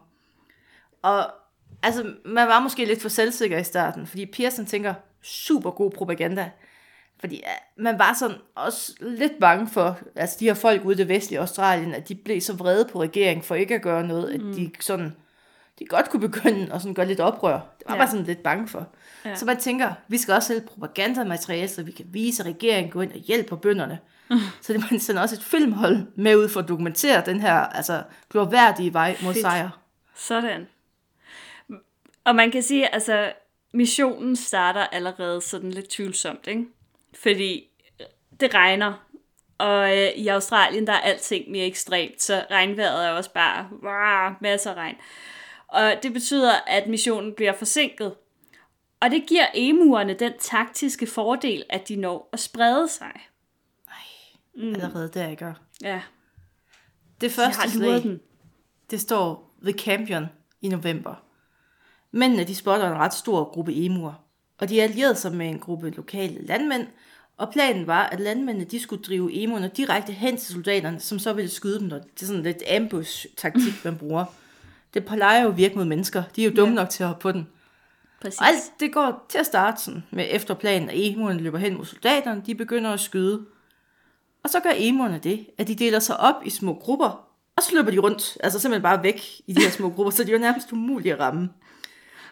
Og 1.02 1.30
altså, 1.82 2.12
man 2.24 2.48
var 2.48 2.60
måske 2.60 2.84
lidt 2.84 3.02
for 3.02 3.08
selvsikker 3.08 3.58
i 3.58 3.64
starten, 3.64 4.06
fordi 4.06 4.26
Pearson 4.26 4.66
tænker, 4.66 4.94
super 5.22 5.70
god 5.70 5.90
propaganda. 5.90 6.50
Fordi 7.20 7.42
man 7.76 7.98
var 7.98 8.16
sådan 8.18 8.36
også 8.54 8.92
lidt 9.00 9.32
bange 9.40 9.68
for, 9.68 9.98
altså 10.16 10.36
de 10.40 10.44
her 10.44 10.54
folk 10.54 10.84
ude 10.84 10.94
i 10.94 10.98
det 10.98 11.08
vestlige 11.08 11.40
Australien, 11.40 11.94
at 11.94 12.08
de 12.08 12.14
blev 12.14 12.40
så 12.40 12.52
vrede 12.52 12.88
på 12.92 13.02
regeringen 13.02 13.44
for 13.44 13.54
ikke 13.54 13.74
at 13.74 13.82
gøre 13.82 14.06
noget, 14.06 14.34
at 14.34 14.40
mm. 14.40 14.54
de 14.54 14.70
sådan, 14.80 15.16
de 15.78 15.86
godt 15.86 16.10
kunne 16.10 16.28
begynde 16.28 16.72
at 16.72 16.82
sådan 16.82 16.94
gøre 16.94 17.06
lidt 17.06 17.20
oprør. 17.20 17.52
Det 17.52 17.88
var 17.88 17.94
ja. 17.94 18.00
bare 18.00 18.10
sådan 18.10 18.26
lidt 18.26 18.42
bange 18.42 18.68
for. 18.68 18.88
Ja. 19.24 19.34
Så 19.34 19.44
man 19.44 19.56
tænker, 19.56 19.92
vi 20.08 20.18
skal 20.18 20.34
også 20.34 20.46
sælge 20.48 20.60
propagandamateriale, 20.60 21.68
så 21.68 21.82
vi 21.82 21.92
kan 21.92 22.06
vise, 22.08 22.42
at 22.42 22.46
regeringen 22.46 22.92
går 22.92 23.02
ind 23.02 23.12
og 23.12 23.18
hjælper 23.18 23.56
bønderne. 23.56 23.98
Mm. 24.30 24.36
Så 24.62 24.72
det 24.72 24.90
man 24.90 25.00
sender 25.00 25.22
også 25.22 25.34
et 25.34 25.42
filmhold 25.42 26.06
med 26.16 26.36
ud 26.36 26.48
for 26.48 26.60
at 26.60 26.68
dokumentere 26.68 27.22
den 27.26 27.40
her 27.40 27.54
altså, 27.54 28.02
glorværdige 28.30 28.92
vej 28.92 29.16
mod 29.22 29.32
Fedt. 29.32 29.42
sejr. 29.42 29.80
Sådan. 30.14 30.66
Og 32.24 32.36
man 32.36 32.50
kan 32.50 32.62
sige, 32.62 32.94
altså 32.94 33.32
missionen 33.74 34.36
starter 34.36 34.80
allerede 34.80 35.40
sådan 35.40 35.70
lidt 35.70 35.88
tvivlsomt, 35.88 36.46
ikke? 36.46 36.64
Fordi 37.22 37.68
det 38.40 38.54
regner, 38.54 39.06
og 39.58 39.98
øh, 39.98 40.08
i 40.08 40.28
Australien 40.28 40.86
der 40.86 40.92
er 40.92 41.00
alting 41.00 41.50
mere 41.50 41.66
ekstremt, 41.66 42.22
så 42.22 42.44
regnvejret 42.50 43.06
er 43.06 43.10
også 43.10 43.32
bare 43.32 43.68
wow, 43.82 44.36
masser 44.40 44.70
af 44.70 44.74
regn. 44.74 44.96
Og 45.68 45.92
det 46.02 46.12
betyder, 46.12 46.52
at 46.66 46.86
missionen 46.86 47.34
bliver 47.34 47.52
forsinket. 47.52 48.14
Og 49.00 49.10
det 49.10 49.24
giver 49.26 49.46
emuerne 49.54 50.14
den 50.14 50.32
taktiske 50.38 51.06
fordel, 51.06 51.64
at 51.70 51.88
de 51.88 51.96
når 51.96 52.28
at 52.32 52.40
sprede 52.40 52.88
sig. 52.88 53.12
Mm. 54.56 54.68
Allerede 54.68 55.08
der, 55.08 55.28
ikke? 55.28 55.54
Ja. 55.82 56.02
Det 57.20 57.32
første 57.32 57.70
slag, 57.70 58.02
den. 58.02 58.20
det 58.90 59.00
står 59.00 59.54
The 59.62 59.72
Campion 59.72 60.26
i 60.62 60.68
november. 60.68 61.14
Mændene, 62.10 62.44
de 62.44 62.54
spotter 62.54 62.86
en 62.86 62.98
ret 62.98 63.14
stor 63.14 63.52
gruppe 63.52 63.72
emuer, 63.74 64.25
og 64.58 64.68
de 64.68 64.82
allierede 64.82 65.14
sig 65.14 65.34
med 65.34 65.48
en 65.48 65.58
gruppe 65.58 65.90
lokale 65.90 66.46
landmænd, 66.46 66.86
og 67.36 67.52
planen 67.52 67.86
var, 67.86 68.02
at 68.02 68.20
landmændene 68.20 68.64
de 68.64 68.80
skulle 68.80 69.02
drive 69.02 69.42
emuerne 69.42 69.70
direkte 69.76 70.12
hen 70.12 70.36
til 70.36 70.54
soldaterne, 70.54 71.00
som 71.00 71.18
så 71.18 71.32
ville 71.32 71.50
skyde 71.50 71.80
dem. 71.80 71.90
Det 71.90 72.22
er 72.22 72.26
sådan 72.26 72.42
lidt 72.42 72.62
ambush-taktik, 72.76 73.84
man 73.84 73.98
bruger. 73.98 74.24
Det 74.94 75.04
plejer 75.04 75.42
jo 75.42 75.48
at 75.48 75.56
virke 75.56 75.74
mod 75.74 75.84
mennesker. 75.84 76.22
De 76.36 76.44
er 76.44 76.50
jo 76.50 76.56
dumme 76.56 76.74
ja. 76.74 76.80
nok 76.80 76.90
til 76.90 77.02
at 77.02 77.08
hoppe 77.08 77.22
på 77.22 77.32
den. 77.32 77.48
Præcis. 78.20 78.40
Og 78.40 78.46
alt 78.46 78.72
det 78.80 78.92
går 78.92 79.26
til 79.28 79.38
at 79.38 79.46
starte 79.46 79.82
sådan 79.82 80.04
med 80.10 80.26
efterplanen, 80.30 80.88
at 80.88 80.94
emuerne 80.96 81.40
løber 81.40 81.58
hen 81.58 81.76
mod 81.76 81.84
soldaterne. 81.84 82.42
De 82.46 82.54
begynder 82.54 82.90
at 82.90 83.00
skyde. 83.00 83.46
Og 84.44 84.50
så 84.50 84.60
gør 84.60 84.72
emuerne 84.76 85.18
det, 85.18 85.46
at 85.58 85.68
de 85.68 85.74
deler 85.74 85.98
sig 85.98 86.20
op 86.20 86.34
i 86.44 86.50
små 86.50 86.74
grupper, 86.74 87.26
og 87.56 87.62
så 87.62 87.70
løber 87.74 87.90
de 87.90 87.98
rundt, 87.98 88.38
altså 88.40 88.58
simpelthen 88.58 88.82
bare 88.82 89.02
væk 89.02 89.22
i 89.46 89.52
de 89.52 89.62
her 89.62 89.70
små 89.70 89.90
grupper, 89.90 90.10
så 90.10 90.24
de 90.24 90.34
er 90.34 90.38
nærmest 90.38 90.72
umulige 90.72 91.12
at 91.12 91.20
ramme. 91.20 91.50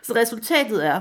Så 0.03 0.13
resultatet 0.17 0.87
er, 0.87 1.01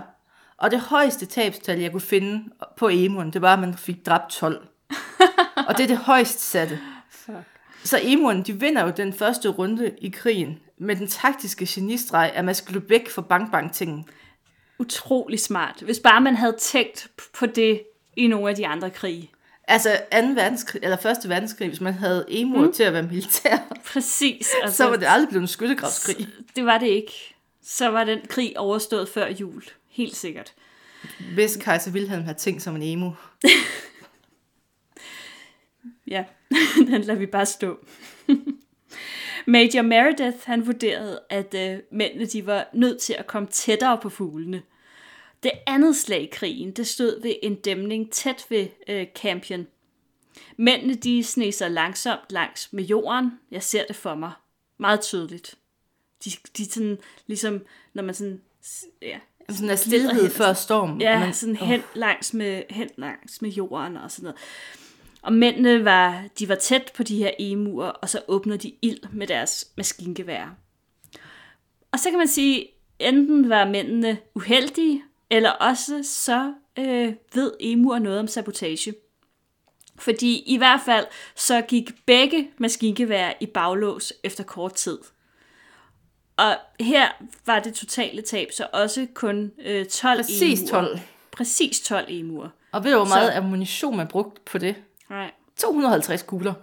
og 0.57 0.71
det 0.71 0.79
højeste 0.79 1.25
tabstal, 1.25 1.79
jeg 1.79 1.91
kunne 1.91 2.01
finde 2.01 2.43
på 2.77 2.89
emuerne, 2.89 3.31
det 3.31 3.41
var, 3.41 3.53
at 3.53 3.59
man 3.59 3.73
fik 3.73 4.05
dræbt 4.05 4.31
12. 4.31 4.67
og 5.67 5.77
det 5.77 5.83
er 5.83 5.87
det 5.87 5.97
højst 5.97 6.39
satte. 6.39 6.79
Fuck. 7.09 7.37
Så 7.83 7.99
emuerne, 8.01 8.43
de 8.43 8.59
vinder 8.59 8.83
jo 8.83 8.93
den 8.97 9.13
første 9.13 9.49
runde 9.49 9.91
i 9.97 10.09
krigen, 10.09 10.59
med 10.77 10.95
den 10.95 11.07
taktiske 11.07 11.65
genistreg, 11.69 12.31
at 12.35 12.45
man 12.45 12.55
skulle 12.55 12.83
væk 12.89 13.09
fra 13.09 13.21
bang-bang-tingen. 13.21 14.05
Utrolig 14.79 15.39
smart. 15.39 15.81
Hvis 15.81 15.99
bare 15.99 16.21
man 16.21 16.35
havde 16.35 16.55
tænkt 16.59 17.07
på 17.33 17.45
det 17.45 17.81
i 18.17 18.27
nogle 18.27 18.49
af 18.49 18.55
de 18.55 18.67
andre 18.67 18.89
krige. 18.89 19.31
Altså 19.67 19.89
2. 20.11 20.17
verdenskrig, 20.17 20.83
eller 20.83 21.05
1. 21.05 21.29
verdenskrig, 21.29 21.67
hvis 21.67 21.81
man 21.81 21.93
havde 21.93 22.25
emu 22.27 22.61
mm. 22.61 22.73
til 22.73 22.83
at 22.83 22.93
være 22.93 23.03
militær. 23.03 23.57
Præcis. 23.93 24.49
Altså, 24.63 24.77
så 24.77 24.89
var 24.89 24.95
det 24.95 25.05
aldrig 25.09 25.29
blevet 25.29 25.41
en 25.41 25.47
skyttegravskrig. 25.47 26.27
Det 26.55 26.65
var 26.65 26.77
det 26.77 26.87
ikke. 26.87 27.35
Så 27.63 27.87
var 27.87 28.03
den 28.03 28.19
krig 28.27 28.59
overstået 28.59 29.09
før 29.09 29.27
jul. 29.27 29.63
Helt 29.93 30.15
sikkert. 30.15 30.53
Hvis 31.33 31.57
kejser 31.57 31.91
Wilhelm 31.91 32.23
havde 32.23 32.37
tænkt 32.37 32.61
som 32.61 32.75
en 32.75 32.81
emu. 32.81 33.11
Ja, 36.07 36.25
den 36.87 37.01
lader 37.01 37.19
vi 37.19 37.25
bare 37.25 37.45
stå. 37.45 37.85
Major 39.45 39.81
Meredith, 39.81 40.37
han 40.43 40.67
vurderede, 40.67 41.19
at 41.29 41.53
øh, 41.53 41.79
mændene 41.91 42.25
de 42.25 42.45
var 42.45 42.69
nødt 42.73 43.01
til 43.01 43.13
at 43.13 43.27
komme 43.27 43.47
tættere 43.51 43.99
på 44.01 44.09
fuglene. 44.09 44.61
Det 45.43 45.51
andet 45.67 45.95
slag 45.95 46.21
i 46.21 46.29
krigen, 46.31 46.71
det 46.71 46.87
stod 46.87 47.21
ved 47.21 47.35
en 47.43 47.55
dæmning 47.55 48.11
tæt 48.11 48.45
ved 48.49 48.67
øh, 48.87 49.07
Campion. 49.15 49.67
Mændene 50.57 50.93
de 50.93 51.23
sne 51.23 51.51
sig 51.51 51.71
langsomt 51.71 52.21
langs 52.29 52.73
med 52.73 52.83
jorden. 52.83 53.31
Jeg 53.51 53.63
ser 53.63 53.85
det 53.87 53.95
for 53.95 54.15
mig. 54.15 54.31
Meget 54.77 55.01
tydeligt. 55.01 55.55
De, 56.25 56.31
de 56.57 56.71
sådan, 56.71 56.97
ligesom, 57.27 57.65
når 57.93 58.03
man 58.03 58.15
sådan, 58.15 58.41
ja, 59.01 59.19
Sådan 59.49 59.69
en 59.69 59.77
stillhed 59.77 60.29
før 60.29 60.53
storm. 60.53 61.01
Ja, 61.01 61.13
og 61.13 61.19
man, 61.19 61.33
sådan 61.33 61.55
hen 61.55 61.81
langs 61.93 62.33
med, 62.33 62.63
hen 62.69 62.89
langs 62.97 63.41
med 63.41 63.49
jorden 63.49 63.97
og 63.97 64.11
sådan 64.11 64.23
noget. 64.23 64.37
Og 65.21 65.33
mændene 65.33 65.85
var, 65.85 66.23
de 66.39 66.49
var 66.49 66.55
tæt 66.55 66.91
på 66.95 67.03
de 67.03 67.17
her 67.17 67.31
emuer, 67.39 67.87
og 67.87 68.09
så 68.09 68.21
åbner 68.27 68.57
de 68.57 68.73
ild 68.81 69.03
med 69.11 69.27
deres 69.27 69.67
maskingevær. 69.77 70.55
Og 71.91 71.99
så 71.99 72.09
kan 72.09 72.17
man 72.17 72.27
sige, 72.27 72.67
enten 72.99 73.49
var 73.49 73.67
mændene 73.67 74.17
uheldige, 74.35 75.03
eller 75.29 75.49
også 75.49 76.03
så 76.03 76.53
øh, 76.79 77.13
ved 77.33 77.51
emuer 77.59 77.99
noget 77.99 78.19
om 78.19 78.27
sabotage. 78.27 78.93
Fordi 79.99 80.43
i 80.45 80.57
hvert 80.57 80.81
fald 80.85 81.05
så 81.35 81.61
gik 81.61 82.05
begge 82.05 82.49
maskingevær 82.57 83.33
i 83.39 83.45
baglås 83.45 84.13
efter 84.23 84.43
kort 84.43 84.73
tid. 84.73 84.97
Og 86.37 86.55
her 86.79 87.07
var 87.45 87.59
det 87.59 87.73
totale 87.73 88.21
tab, 88.21 88.47
så 88.51 88.67
også 88.73 89.07
kun 89.13 89.51
øh, 89.65 89.85
12 89.85 90.17
Præcis 90.19 90.59
emuer. 90.61 90.69
12. 90.81 90.99
Præcis 91.31 91.79
12 91.81 92.05
emuer. 92.09 92.49
Og 92.71 92.83
ved 92.83 92.91
du, 92.91 92.97
hvor 92.97 93.07
meget 93.07 93.33
Så- 93.33 93.37
ammunition 93.37 93.97
man 93.97 94.07
brugte 94.07 94.41
på 94.45 94.57
det? 94.57 94.75
Nej, 95.09 95.31
250 95.57 96.21
kugler. 96.23 96.53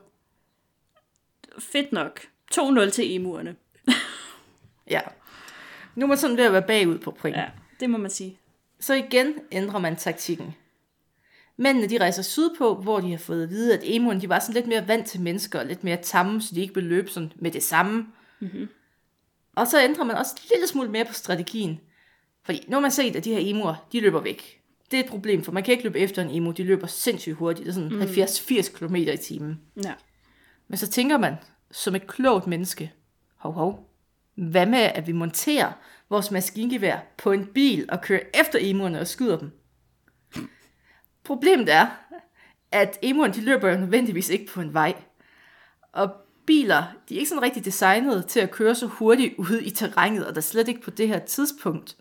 fedt 1.59 1.93
nok. 1.93 2.21
2-0 2.55 2.91
til 2.91 3.15
emuerne. 3.15 3.57
Ja. 4.91 5.01
Nu 5.95 6.05
er 6.05 6.09
man 6.09 6.19
sådan 6.19 6.37
ved 6.37 6.45
at 6.45 6.53
være 6.53 6.63
bagud 6.63 6.99
på 6.99 7.11
point. 7.11 7.37
Ja, 7.37 7.47
det 7.81 7.91
må 7.91 7.99
man 7.99 8.11
sige. 8.11 8.39
Så 8.81 8.95
igen 8.95 9.35
ændrer 9.53 9.79
man 9.79 9.97
taktikken. 9.97 10.55
Mændene 11.57 11.87
de 11.89 11.99
rejser 11.99 12.23
sydpå, 12.23 12.75
hvor 12.75 13.01
de 13.01 13.11
har 13.11 13.19
fået 13.19 13.43
at 13.43 13.51
vide, 13.51 13.75
at 13.75 13.81
emuerne 13.85 14.21
de 14.21 14.29
var 14.29 14.39
sådan 14.39 14.55
lidt 14.55 14.67
mere 14.67 14.89
vant 14.89 15.07
til 15.07 15.21
mennesker, 15.21 15.59
og 15.61 15.67
lidt 15.67 15.85
mere 15.85 15.97
tamme, 16.03 16.43
så 16.43 16.55
de 16.55 16.61
ikke 16.61 16.75
ville 16.75 16.89
løbe 16.89 17.11
sådan 17.11 17.33
med 17.37 17.51
det 17.51 17.63
samme. 17.63 18.07
Mm-hmm. 18.41 18.69
Og 19.61 19.67
så 19.67 19.85
ændrer 19.85 20.05
man 20.05 20.17
også 20.17 20.35
en 20.37 20.49
lille 20.55 20.67
smule 20.67 20.91
mere 20.91 21.05
på 21.05 21.13
strategien. 21.13 21.81
Fordi 22.45 22.65
nu 22.69 22.77
har 22.77 22.81
man 22.81 22.91
set, 22.91 23.17
at 23.17 23.25
de 23.25 23.35
her 23.35 23.51
emuer, 23.51 23.87
de 23.93 24.01
løber 24.01 24.21
væk. 24.21 24.61
Det 24.91 24.99
er 24.99 25.05
et 25.05 25.11
problem, 25.11 25.45
for 25.45 25.53
man 25.53 25.63
kan 25.63 25.73
ikke 25.73 25.85
løbe 25.85 25.99
efter 25.99 26.23
en 26.23 26.31
emu, 26.31 26.51
de 26.51 26.65
løber 26.65 26.87
sindssygt 26.87 27.37
hurtigt. 27.37 27.67
Det 27.67 27.71
er 27.71 27.75
sådan 27.75 27.89
mm. 27.89 28.03
70-80 28.03 28.79
km 28.79 28.95
i 28.95 29.17
timen. 29.17 29.61
Ja. 29.85 29.93
Men 30.69 30.79
så 30.79 30.89
tænker 30.89 31.19
man, 31.19 31.35
som 31.71 31.95
et 31.95 32.07
klogt 32.07 32.47
menneske, 32.47 32.93
hov 33.37 33.53
hov, 33.53 33.91
hvad 34.35 34.67
med 34.67 34.79
at 34.79 35.07
vi 35.07 35.13
monterer 35.13 35.73
vores 36.11 36.31
maskingevær 36.31 36.99
på 37.19 37.33
en 37.33 37.47
bil 37.47 37.89
og 37.89 38.01
kører 38.01 38.21
efter 38.35 38.59
emuerne 38.63 39.01
og 39.01 39.07
skyder 39.07 39.39
dem? 39.39 39.51
Problemet 41.25 41.73
er, 41.73 41.87
at 42.73 42.99
emuerne 43.03 43.35
de 43.35 43.41
løber 43.41 43.69
jo 43.69 43.77
nødvendigvis 43.77 44.31
ikke 44.31 44.53
på 44.53 44.61
en 44.61 44.75
vej. 44.75 44.95
Og 45.93 46.11
biler, 46.51 46.85
de 47.09 47.15
er 47.15 47.19
ikke 47.19 47.29
sådan 47.29 47.43
rigtig 47.43 47.65
designet 47.65 48.27
til 48.27 48.41
at 48.41 48.51
køre 48.51 48.75
så 48.75 48.87
hurtigt 48.87 49.35
ude 49.39 49.65
i 49.65 49.71
terrænet, 49.71 50.27
og 50.27 50.35
der 50.35 50.41
er 50.41 50.43
slet 50.43 50.69
ikke 50.69 50.81
på 50.81 50.91
det 50.91 51.09
her 51.09 51.19
tidspunkt. 51.19 51.97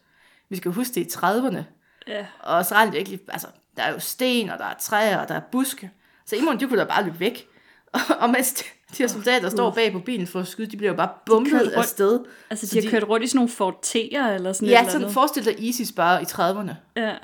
Vi 0.49 0.55
skal 0.57 0.71
huske 0.71 0.93
det 0.95 1.01
i 1.01 1.17
30'erne. 1.17 1.61
Ja. 2.07 2.25
Og 2.39 2.57
Australien 2.57 2.93
er 2.95 2.99
ikke, 2.99 3.19
altså, 3.27 3.47
der 3.77 3.83
er 3.83 3.91
jo 3.93 3.99
sten, 3.99 4.49
og 4.49 4.57
der 4.59 4.65
er 4.65 4.73
træer, 4.79 5.17
og 5.17 5.27
der 5.27 5.35
er 5.35 5.41
buske. 5.51 5.91
Så 6.25 6.35
emuerne, 6.35 6.59
de 6.59 6.67
kunne 6.67 6.79
da 6.79 6.83
bare 6.85 7.03
løbe 7.05 7.19
væk. 7.19 7.47
Og 8.21 8.29
mens 8.29 8.53
de 8.53 8.63
de 8.91 9.03
her 9.03 9.07
soldater, 9.07 9.39
der 9.41 9.49
står 9.49 9.71
bag 9.71 9.91
på 9.91 9.99
bilen 9.99 10.27
for 10.27 10.39
at 10.39 10.47
skyde, 10.47 10.71
de 10.71 10.77
bliver 10.77 10.91
jo 10.91 10.97
bare 10.97 11.09
bumpet 11.25 11.59
af 11.59 11.85
sted. 11.85 12.19
Altså, 12.49 12.67
Så 12.67 12.75
de 12.75 12.79
har 12.79 12.81
de- 12.81 12.89
kørt 12.91 13.09
rundt 13.09 13.23
i 13.23 13.27
sådan 13.27 13.37
nogle 13.37 13.49
Ford 13.49 13.79
T'er 13.85 13.97
eller 14.27 14.53
sådan 14.53 14.67
Ja, 14.67 14.77
eller 14.79 14.89
sådan 14.91 15.01
andet. 15.01 15.13
forestil 15.13 15.45
dig 15.45 15.63
ISIS 15.63 15.91
bare 15.91 16.21
i 16.21 16.25
30'erne. 16.25 16.73
Ja. 16.95 17.15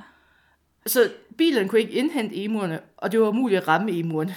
Så 0.85 1.11
bilen 1.37 1.67
kunne 1.67 1.81
ikke 1.81 1.93
indhente 1.93 2.43
emuerne, 2.43 2.79
og 2.97 3.11
det 3.11 3.21
var 3.21 3.27
umuligt 3.27 3.61
at 3.61 3.67
ramme 3.67 3.91
emuerne. 3.91 4.35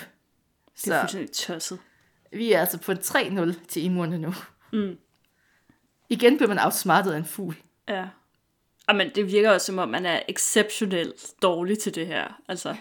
Det 0.85 0.92
er 0.92 0.94
Så 0.94 1.01
fuldstændig 1.01 1.33
tosset. 1.33 1.79
Vi 2.33 2.53
er 2.53 2.61
altså 2.61 2.79
på 2.79 2.93
en 2.93 2.99
3-0 2.99 3.67
til 3.69 3.87
emuerne 3.87 4.19
nu. 4.19 4.35
Mm. 4.73 4.99
Igen 6.09 6.37
bliver 6.37 6.49
man 6.49 6.64
outsmartet 6.64 7.12
af 7.12 7.17
en 7.17 7.25
fugl. 7.25 7.57
Ja. 7.88 8.05
Og 8.87 8.97
men 8.97 9.11
det 9.14 9.33
virker 9.33 9.51
også 9.51 9.67
som 9.67 9.79
om, 9.79 9.88
man 9.88 10.07
er 10.07 10.21
exceptionelt 10.29 11.33
dårlig 11.43 11.79
til 11.79 11.95
det 11.95 12.07
her. 12.07 12.41
Altså, 12.49 12.77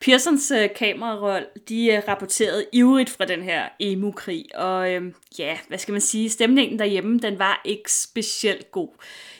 Pearsons 0.00 0.50
øh, 0.50 0.68
kameraroll, 0.76 1.46
de 1.68 1.86
øh, 1.86 2.02
rapporterede 2.08 2.66
ivrigt 2.72 3.10
fra 3.10 3.24
den 3.24 3.42
her 3.42 3.68
emu-krig, 3.80 4.44
og 4.54 4.92
øh, 4.92 5.12
ja, 5.38 5.58
hvad 5.68 5.78
skal 5.78 5.92
man 5.92 6.00
sige, 6.00 6.30
stemningen 6.30 6.78
derhjemme, 6.78 7.18
den 7.18 7.38
var 7.38 7.62
ikke 7.64 7.92
specielt 7.92 8.70
god. 8.70 8.88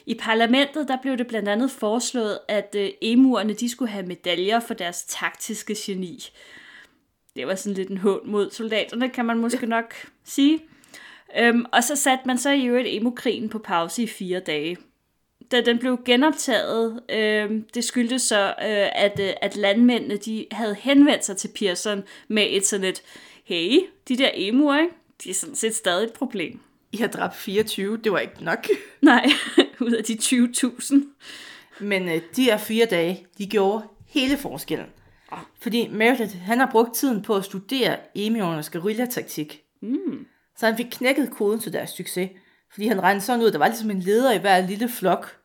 I 0.07 0.15
parlamentet, 0.15 0.89
der 0.89 0.97
blev 1.03 1.19
det 1.19 1.27
blandt 1.27 1.49
andet 1.49 1.71
foreslået, 1.71 2.39
at 2.49 2.75
øh, 2.79 2.91
emuerne, 3.03 3.53
de 3.53 3.69
skulle 3.69 3.91
have 3.91 4.07
medaljer 4.07 4.61
for 4.61 4.75
deres 4.75 5.05
taktiske 5.09 5.75
geni. 5.79 6.25
Det 7.39 7.47
var 7.47 7.55
sådan 7.55 7.77
lidt 7.77 7.89
en 7.89 7.99
hån 7.99 8.21
mod 8.25 8.51
soldaterne, 8.51 9.09
kan 9.09 9.25
man 9.25 9.39
måske 9.39 9.67
nok 9.67 9.95
sige. 10.25 10.61
Øhm, 11.39 11.65
og 11.73 11.85
så 11.85 11.97
satte 11.97 12.27
man 12.27 12.39
så 12.39 12.51
i 12.51 12.67
øvrigt 12.67 12.89
emu-krigen 12.91 13.49
på 13.49 13.59
pause 13.59 14.03
i 14.03 14.07
fire 14.07 14.41
dage 14.41 14.77
da 15.51 15.61
den 15.61 15.79
blev 15.79 15.99
genoptaget, 16.05 17.01
øh, 17.09 17.51
det 17.75 17.85
skyldtes 17.85 18.23
så, 18.23 18.47
øh, 18.49 19.05
at, 19.05 19.21
øh, 19.21 19.33
at 19.43 19.57
landmændene 19.57 20.17
de 20.17 20.47
havde 20.53 20.75
henvendt 20.75 21.25
sig 21.25 21.37
til 21.37 21.51
Pearson 21.59 22.03
med 22.29 22.47
et 22.49 22.67
sådan 22.67 22.87
et, 22.87 23.03
hey, 23.45 23.81
de 24.09 24.17
der 24.17 24.31
emuer, 24.35 24.79
ikke? 24.79 24.95
de 25.25 25.31
er 25.31 25.35
sådan 25.35 25.55
set 25.55 25.75
stadig 25.75 26.05
et 26.05 26.13
problem. 26.13 26.61
I 26.93 26.97
har 26.97 27.07
dræbt 27.07 27.37
24, 27.37 27.97
det 27.97 28.13
var 28.13 28.19
ikke 28.19 28.45
nok. 28.45 28.67
Nej, 29.01 29.27
ud 29.81 29.93
af 29.93 30.05
de 30.05 30.13
20.000. 30.23 30.95
Men 31.81 32.09
øh, 32.09 32.21
de 32.37 32.45
her 32.45 32.59
fire 32.59 32.87
dage, 32.87 33.27
de 33.39 33.47
gjorde 33.47 33.85
hele 34.07 34.37
forskellen. 34.37 34.87
Fordi 35.61 35.89
Meredith, 35.89 36.37
han 36.39 36.59
har 36.59 36.69
brugt 36.73 36.95
tiden 36.95 37.23
på 37.23 37.37
at 37.37 37.45
studere 37.45 37.97
emuernes 38.15 38.71
guerillataktik. 38.71 39.61
Mm. 39.83 40.27
Så 40.57 40.67
han 40.67 40.77
fik 40.77 40.87
knækket 40.91 41.31
koden 41.31 41.61
til 41.61 41.73
deres 41.73 41.91
succes. 41.91 42.31
Fordi 42.73 42.87
han 42.89 43.03
regnede 43.03 43.25
sådan 43.25 43.43
ud, 43.45 43.51
der 43.51 43.59
var 43.59 43.67
ligesom 43.69 43.91
en 43.91 44.01
leder 44.01 44.33
i 44.33 44.39
hver 44.39 44.67
lille 44.67 44.89
flok. 44.89 45.37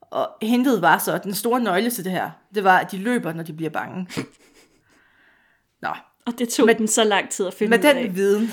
Og 0.00 0.28
hentet 0.42 0.82
var 0.82 0.98
så, 0.98 1.12
at 1.12 1.24
den 1.24 1.34
store 1.34 1.60
nøgle 1.60 1.90
til 1.90 2.04
det 2.04 2.12
her, 2.12 2.30
det 2.54 2.64
var, 2.64 2.78
at 2.78 2.92
de 2.92 2.96
løber, 2.98 3.32
når 3.32 3.42
de 3.42 3.52
bliver 3.52 3.70
bange. 3.70 4.08
Nå, 5.82 5.88
Og 6.26 6.38
det 6.38 6.48
tog 6.48 6.66
Med- 6.66 6.74
den 6.74 6.88
så 6.88 7.04
lang 7.04 7.30
tid 7.30 7.46
at 7.46 7.54
finde 7.54 7.70
med 7.70 7.78
ud 7.78 7.84
af. 7.84 7.94
den 7.94 8.14
viden, 8.14 8.50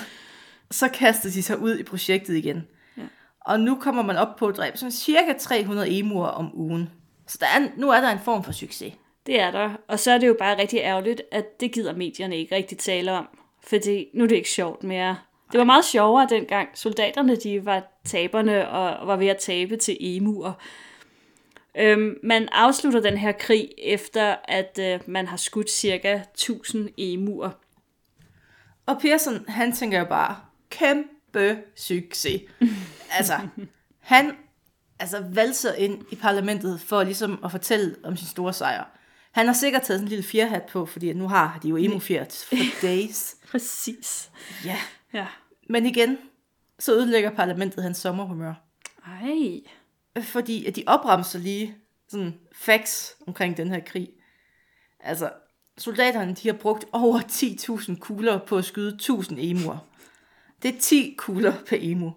så 0.72 0.88
kastede 0.88 1.34
de 1.34 1.44
sig 1.44 1.60
ud 1.60 1.78
i 1.80 1.84
projektet 1.84 2.36
igen. 2.36 2.68
Ja. 2.98 3.02
Og 3.42 3.60
nu 3.60 3.76
kommer 3.76 4.02
man 4.04 4.16
op 4.18 4.36
på 4.36 4.48
at 4.48 4.58
dræbe 4.58 4.78
sådan 4.78 4.92
cirka 4.92 5.34
300 5.40 6.00
emuer 6.00 6.28
om 6.28 6.52
ugen. 6.54 6.90
Så 7.28 7.38
der 7.42 7.46
er, 7.46 7.68
nu 7.78 7.90
er 7.90 8.02
der 8.02 8.10
en 8.12 8.20
form 8.20 8.44
for 8.44 8.52
succes. 8.52 8.94
Det 9.26 9.40
er 9.40 9.52
der. 9.52 9.70
Og 9.88 10.00
så 10.00 10.12
er 10.12 10.18
det 10.18 10.28
jo 10.28 10.36
bare 10.40 10.58
rigtig 10.58 10.80
ærgerligt, 10.80 11.22
at 11.32 11.60
det 11.60 11.72
gider 11.72 11.96
medierne 11.96 12.38
ikke 12.38 12.56
rigtig 12.56 12.78
tale 12.78 13.12
om. 13.12 13.28
Fordi 13.64 14.08
nu 14.14 14.24
er 14.24 14.28
det 14.28 14.36
ikke 14.36 14.50
sjovt 14.50 14.84
mere. 14.84 15.18
Det 15.52 15.58
var 15.58 15.64
meget 15.64 15.86
sjovere 15.86 16.28
dengang 16.30 16.70
soldaterne 16.74 17.36
de 17.36 17.66
var 17.66 18.00
taberne 18.06 18.70
og 18.70 19.08
var 19.08 19.16
ved 19.16 19.28
at 19.28 19.38
tabe 19.38 19.78
til 19.78 19.98
emuer. 20.00 20.54
Øhm, 21.78 22.18
man 22.24 22.50
afslutter 22.52 23.00
den 23.00 23.18
her 23.18 23.32
krig 23.32 23.70
efter, 23.78 24.36
at 24.48 24.80
øh, 24.82 25.00
man 25.06 25.28
har 25.28 25.38
skudt 25.38 25.72
cirka 25.72 26.20
1000 26.34 26.90
emuer. 26.98 27.50
Og 28.86 29.02
Pearson, 29.02 29.46
han 29.48 29.72
tænker 29.72 30.00
jo 30.00 30.06
bare, 30.06 30.36
kæmpe 30.70 31.58
succes. 31.76 32.42
altså, 33.18 33.34
han 34.00 34.36
altså, 35.00 35.24
valser 35.30 35.74
ind 35.74 36.04
i 36.12 36.16
parlamentet 36.16 36.82
for 36.82 37.04
ligesom 37.04 37.40
at 37.46 37.52
fortælle 37.52 37.96
om 38.04 38.18
sin 38.18 38.28
store 38.28 38.54
sejr. 38.54 38.84
Han 39.34 39.46
har 39.46 39.54
sikkert 39.54 39.82
taget 39.82 39.98
sådan 40.00 40.06
en 40.06 40.10
lille 40.10 40.24
fjerhat 40.24 40.64
på, 40.64 40.86
fordi 40.86 41.14
nu 41.14 41.28
har 41.28 41.60
de 41.64 41.70
jo 41.70 41.78
emo-fjert 41.78 42.46
for 42.50 42.56
days. 42.88 43.36
Præcis. 43.52 44.30
Ja. 44.66 44.78
Ja. 45.14 45.28
Men 45.70 45.86
igen, 45.86 46.18
så 46.80 46.94
ødelægger 46.94 47.30
parlamentet 47.30 47.84
hans 47.84 47.98
sommerhumør. 47.98 48.54
Ej. 49.06 49.60
Fordi 50.24 50.66
at 50.66 50.76
de 50.76 50.84
opremser 50.88 51.40
lige 51.40 51.76
sådan 52.08 52.40
facts 52.52 53.16
omkring 53.28 53.58
den 53.58 53.70
her 53.70 53.80
krig. 53.80 54.10
Altså, 55.00 55.32
soldaterne 55.78 56.34
de 56.34 56.48
har 56.48 56.56
brugt 56.56 56.86
over 56.92 57.20
10.000 57.20 58.00
kugler 58.00 58.40
på 58.40 58.58
at 58.58 58.66
skyde 58.66 58.96
1000 58.96 59.40
emuer. 59.42 59.78
Det 60.64 60.76
er 60.76 60.80
10 60.80 61.16
kugler 61.18 61.54
per 61.68 61.78
emu. 61.80 62.12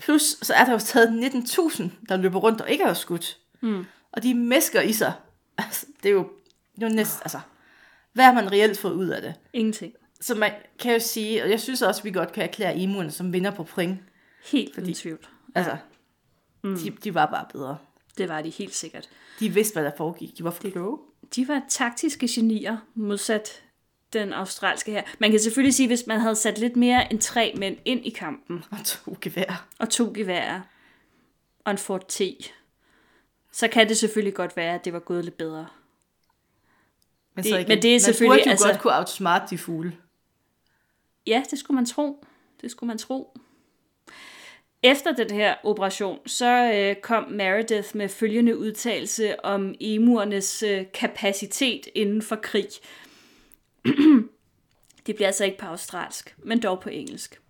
Plus, 0.00 0.22
så 0.22 0.54
er 0.54 0.64
der 0.64 0.72
jo 0.72 0.78
stadig 0.78 1.26
19.000, 1.26 1.88
der 2.08 2.16
løber 2.16 2.38
rundt 2.38 2.60
og 2.60 2.70
ikke 2.70 2.84
har 2.84 2.94
skudt. 2.94 3.38
Mm. 3.60 3.84
Og 4.12 4.22
de 4.22 4.34
mesker 4.34 4.80
i 4.80 4.92
sig. 4.92 5.12
Altså, 5.58 5.86
det 6.02 6.08
er 6.08 6.12
jo, 6.12 6.30
det 6.74 6.82
jo 6.82 6.88
næsten, 6.88 7.20
altså, 7.24 7.40
hvad 8.12 8.24
har 8.24 8.32
man 8.32 8.52
reelt 8.52 8.78
fået 8.78 8.92
ud 8.94 9.08
af 9.08 9.22
det? 9.22 9.34
Ingenting. 9.52 9.94
Så 10.20 10.34
man 10.34 10.52
kan 10.78 10.92
jo 10.92 10.98
sige, 10.98 11.42
og 11.42 11.50
jeg 11.50 11.60
synes 11.60 11.82
også, 11.82 12.00
at 12.00 12.04
vi 12.04 12.10
godt 12.10 12.32
kan 12.32 12.42
erklære 12.42 12.76
emuerne 12.76 13.10
som 13.10 13.32
vinder 13.32 13.50
på 13.50 13.62
point. 13.64 13.98
Helt 14.44 14.78
uden 14.78 14.94
tvivl. 14.94 15.26
Altså, 15.54 15.76
mm. 16.62 16.76
de, 16.78 16.90
de 16.90 17.14
var 17.14 17.26
bare 17.26 17.46
bedre. 17.52 17.78
Det 18.18 18.28
var 18.28 18.42
de 18.42 18.50
helt 18.50 18.74
sikkert. 18.74 19.08
De 19.40 19.48
vidste, 19.48 19.72
hvad 19.74 19.84
der 19.84 19.90
foregik. 19.96 20.38
De 20.38 20.44
var 20.44 20.50
kloge. 20.50 20.98
De 21.36 21.48
var 21.48 21.62
taktiske 21.68 22.28
genier, 22.30 22.76
modsat 22.94 23.62
den 24.12 24.32
australske 24.32 24.92
her. 24.92 25.02
Man 25.18 25.30
kan 25.30 25.40
selvfølgelig 25.40 25.74
sige, 25.74 25.86
hvis 25.86 26.06
man 26.06 26.20
havde 26.20 26.36
sat 26.36 26.58
lidt 26.58 26.76
mere 26.76 27.12
end 27.12 27.20
tre 27.20 27.54
mænd 27.58 27.76
ind 27.84 28.06
i 28.06 28.10
kampen, 28.10 28.64
Og 28.70 28.78
to 28.84 29.18
gevær. 29.20 29.66
og 29.78 29.90
to 29.90 30.12
geværer, 30.14 30.60
og 31.64 31.70
en 31.72 31.78
Ford 31.78 32.08
T, 32.08 32.20
så 33.52 33.68
kan 33.68 33.88
det 33.88 33.96
selvfølgelig 33.96 34.34
godt 34.34 34.56
være, 34.56 34.74
at 34.74 34.84
det 34.84 34.92
var 34.92 34.98
gået 34.98 35.24
lidt 35.24 35.36
bedre. 35.36 35.66
Men, 37.34 37.44
Det- 37.44 37.68
men 37.68 37.82
det 37.82 37.94
er 37.94 37.98
selvfølgelig, 37.98 38.28
Man 38.30 38.38
burde 38.38 38.48
jo 38.48 38.50
altså- 38.50 38.66
godt 38.68 38.80
kunne 38.80 38.98
outsmart 38.98 39.50
de 39.50 39.58
fugle. 39.58 39.96
Ja, 41.26 41.42
det 41.50 41.58
skulle 41.58 41.74
man 41.74 41.86
tro. 41.86 42.24
Det 42.60 42.70
skulle 42.70 42.88
man 42.88 42.98
tro. 42.98 43.38
Efter 44.82 45.12
den 45.12 45.30
her 45.30 45.54
operation, 45.64 46.18
så 46.28 46.72
øh, 46.74 46.96
kom 47.02 47.24
Meredith 47.30 47.96
med 47.96 48.08
følgende 48.08 48.58
udtalelse 48.58 49.44
om 49.44 49.74
emuernes 49.80 50.62
øh, 50.62 50.84
kapacitet 50.94 51.88
inden 51.94 52.22
for 52.22 52.36
krig. 52.36 52.68
det 55.06 55.14
bliver 55.14 55.26
altså 55.26 55.44
ikke 55.44 55.58
på 55.58 55.66
australsk, 55.66 56.34
men 56.38 56.60
dog 56.62 56.80
på 56.80 56.88
engelsk. 56.88 57.40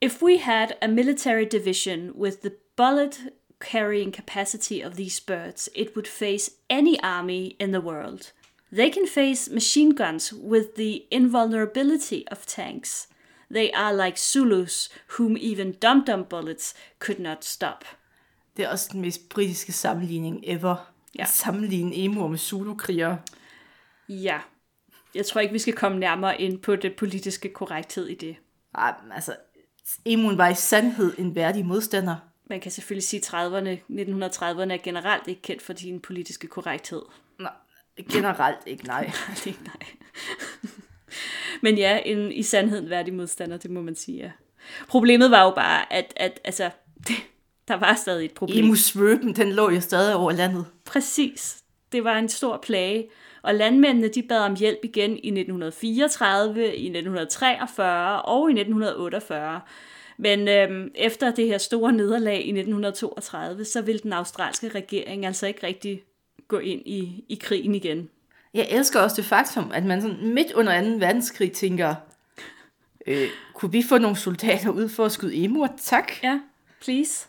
If 0.00 0.22
we 0.22 0.38
had 0.38 0.68
a 0.80 0.86
military 0.86 1.44
division 1.52 2.10
with 2.10 2.36
the 2.36 2.50
bullet 2.76 3.20
carrying 3.60 4.14
capacity 4.14 4.80
of 4.84 4.92
these 4.92 5.22
birds, 5.26 5.68
it 5.76 5.88
would 5.96 6.06
face 6.06 6.50
any 6.68 6.94
army 7.02 7.50
in 7.60 7.68
the 7.72 7.80
world. 7.80 8.32
They 8.72 8.92
can 8.92 9.08
face 9.08 9.50
machine 9.50 9.96
guns 9.96 10.34
with 10.34 10.66
the 10.76 11.00
invulnerability 11.10 12.22
of 12.30 12.46
tanks. 12.46 13.08
They 13.52 13.70
are 13.74 14.06
like 14.06 14.18
Zulus, 14.18 14.90
whom 15.18 15.36
even 15.40 15.72
dum-dum 15.72 16.24
bullets 16.24 16.74
could 16.98 17.20
not 17.20 17.44
stop. 17.44 17.84
Det 18.56 18.64
er 18.64 18.68
også 18.68 18.88
den 18.92 19.00
mest 19.00 19.28
britiske 19.28 19.72
sammenligning 19.72 20.40
ever. 20.46 20.92
Ja. 21.18 21.22
At 21.22 21.28
sammenligne 21.28 21.96
emuer 21.96 22.28
med 22.28 22.38
zulu-krigere. 22.38 23.18
Ja, 24.08 24.40
jeg 25.14 25.26
tror 25.26 25.40
ikke, 25.40 25.52
vi 25.52 25.58
skal 25.58 25.74
komme 25.74 25.98
nærmere 25.98 26.40
ind 26.40 26.58
på 26.58 26.76
det 26.76 26.96
politiske 26.96 27.48
korrekthed 27.48 28.06
i 28.06 28.14
det. 28.14 28.36
Ej, 28.74 28.94
altså, 29.12 29.36
emuen 30.04 30.38
var 30.38 30.48
i 30.48 30.54
sandhed 30.54 31.14
en 31.18 31.34
værdig 31.34 31.66
modstander. 31.66 32.16
Man 32.46 32.60
kan 32.60 32.70
selvfølgelig 32.70 33.08
sige, 33.08 33.20
at 33.20 33.26
30'erne, 33.26 33.78
1930'erne 33.90 34.72
er 34.72 34.82
generelt 34.82 35.28
ikke 35.28 35.42
kendt 35.42 35.62
for 35.62 35.72
din 35.72 36.00
politiske 36.00 36.46
korrekthed. 36.46 37.02
Generelt 38.08 38.58
ikke, 38.66 38.84
nej. 38.84 39.10
Det 39.44 39.50
er 39.50 39.64
nej. 39.64 39.86
Men 41.62 41.78
ja, 41.78 41.98
en 42.04 42.32
i 42.32 42.42
sandhed 42.42 42.78
en 42.78 42.90
værdig 42.90 43.14
modstander, 43.14 43.56
det 43.56 43.70
må 43.70 43.82
man 43.82 43.94
sige, 43.94 44.18
ja. 44.18 44.30
Problemet 44.88 45.30
var 45.30 45.44
jo 45.44 45.50
bare, 45.50 45.92
at, 45.92 46.12
at 46.16 46.40
altså, 46.44 46.70
det, 47.08 47.16
der 47.68 47.74
var 47.74 47.94
stadig 47.94 48.24
et 48.24 48.34
problem. 48.34 48.64
Emu-svøben, 48.64 49.36
den 49.36 49.52
lå 49.52 49.70
jo 49.70 49.80
stadig 49.80 50.14
over 50.14 50.32
landet. 50.32 50.66
Præcis. 50.84 51.62
Det 51.92 52.04
var 52.04 52.18
en 52.18 52.28
stor 52.28 52.58
plage. 52.62 53.08
Og 53.42 53.54
landmændene 53.54 54.08
de 54.08 54.22
bad 54.22 54.38
om 54.38 54.56
hjælp 54.56 54.78
igen 54.84 55.10
i 55.10 55.28
1934, 55.28 56.62
i 56.64 56.86
1943 56.86 58.22
og 58.22 58.50
i 58.50 58.52
1948. 58.52 59.60
Men 60.18 60.48
øhm, 60.48 60.90
efter 60.94 61.34
det 61.34 61.46
her 61.46 61.58
store 61.58 61.92
nederlag 61.92 62.34
i 62.34 62.50
1932, 62.50 63.64
så 63.64 63.82
ville 63.82 63.98
den 63.98 64.12
australske 64.12 64.68
regering 64.68 65.26
altså 65.26 65.46
ikke 65.46 65.66
rigtig 65.66 66.02
gå 66.48 66.58
ind 66.58 66.82
i, 66.86 67.24
i 67.28 67.34
krigen 67.34 67.74
igen. 67.74 68.08
Jeg 68.54 68.66
elsker 68.70 69.00
også 69.00 69.16
det 69.16 69.24
faktum, 69.24 69.70
at 69.74 69.84
man 69.84 70.02
sådan 70.02 70.34
midt 70.34 70.52
under 70.52 70.82
2. 70.82 70.88
verdenskrig 70.98 71.52
tænker, 71.52 71.94
øh, 73.06 73.28
kunne 73.54 73.72
vi 73.72 73.82
få 73.82 73.98
nogle 73.98 74.16
soldater 74.16 74.70
ud 74.70 74.88
for 74.88 75.04
at 75.04 75.12
skyde 75.12 75.44
emuer? 75.44 75.68
Tak. 75.82 76.22
Ja, 76.22 76.40
please. 76.80 77.26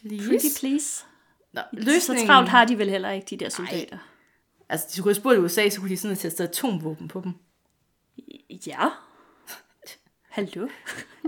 Please. 0.00 0.28
Pretty 0.28 0.46
please. 0.60 1.04
Nå, 1.52 1.60
Så 2.00 2.24
travlt 2.26 2.48
har 2.48 2.64
de 2.64 2.78
vel 2.78 2.90
heller 2.90 3.10
ikke, 3.10 3.26
de 3.30 3.36
der 3.36 3.48
soldater. 3.48 3.98
Altså, 4.68 4.86
de 4.90 4.96
skulle 4.96 5.14
have 5.14 5.20
spurgt 5.20 5.38
USA, 5.38 5.68
så 5.68 5.80
kunne 5.80 5.90
de 5.90 5.96
sådan 5.96 6.16
have 6.16 6.30
testet 6.30 6.44
atomvåben 6.44 7.08
på 7.08 7.20
dem. 7.20 7.32
Ja. 8.66 8.88
Hallo? 10.28 10.68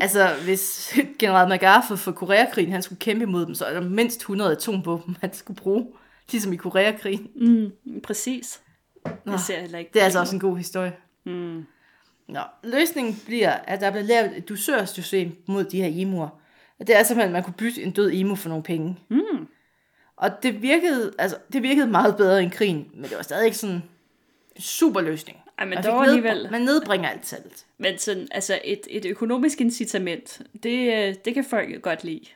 Altså, 0.00 0.34
hvis 0.44 0.94
general 1.18 1.48
MacArthur 1.48 1.96
for 1.96 2.12
Koreakrigen, 2.12 2.72
han 2.72 2.82
skulle 2.82 2.98
kæmpe 2.98 3.22
imod 3.22 3.46
dem, 3.46 3.54
så 3.54 3.64
er 3.64 3.74
der 3.74 3.80
mindst 3.80 4.20
100 4.20 4.52
atomvåben, 4.52 5.16
han 5.20 5.34
skulle 5.34 5.60
bruge. 5.60 5.86
Ligesom 6.30 6.52
i 6.52 6.56
Koreakrigen. 6.56 7.30
Mm, 7.36 8.00
præcis. 8.00 8.60
Jeg 9.26 9.40
ser 9.40 9.60
heller 9.60 9.78
ikke 9.78 9.90
Det 9.94 10.00
er 10.00 10.04
altså 10.04 10.20
også 10.20 10.36
en 10.36 10.40
god 10.40 10.56
historie. 10.56 10.96
Mm. 11.24 11.64
Nå, 12.28 12.40
løsningen 12.64 13.16
bliver, 13.26 13.50
at 13.52 13.80
der 13.80 13.90
bliver 13.90 14.04
lavet 14.04 14.36
et 14.36 14.48
dusørsystem 14.48 15.36
mod 15.46 15.64
de 15.64 15.82
her 15.82 16.02
emuer. 16.02 16.28
Og 16.78 16.86
det 16.86 16.96
er 16.96 17.02
simpelthen, 17.02 17.28
at 17.28 17.32
man 17.32 17.42
kunne 17.42 17.54
bytte 17.54 17.82
en 17.82 17.90
død 17.90 18.10
emu 18.14 18.34
for 18.34 18.48
nogle 18.48 18.64
penge. 18.64 18.98
Mm. 19.08 19.46
Og 20.16 20.30
det 20.42 20.62
virkede, 20.62 21.12
altså, 21.18 21.38
det 21.52 21.62
virkede 21.62 21.86
meget 21.86 22.16
bedre 22.16 22.42
end 22.42 22.50
krigen, 22.50 22.90
men 22.94 23.04
det 23.04 23.16
var 23.16 23.22
stadig 23.22 23.44
ikke 23.44 23.58
sådan 23.58 23.74
en 23.74 23.82
super 24.60 25.00
løsning. 25.00 25.38
Ej, 25.58 25.64
men 25.64 25.74
Man 25.74 25.84
dog 25.84 26.04
alligevel. 26.04 26.48
Man 26.50 26.62
nedbringer 26.62 27.08
alt 27.08 27.26
salget. 27.26 27.66
Men 27.78 27.98
sådan, 27.98 28.28
altså 28.30 28.60
et, 28.64 28.80
et 28.90 29.04
økonomisk 29.04 29.60
incitament, 29.60 30.42
det, 30.62 31.08
øh, 31.08 31.14
det 31.24 31.34
kan 31.34 31.44
folk 31.44 31.82
godt 31.82 32.04
lide. 32.04 32.26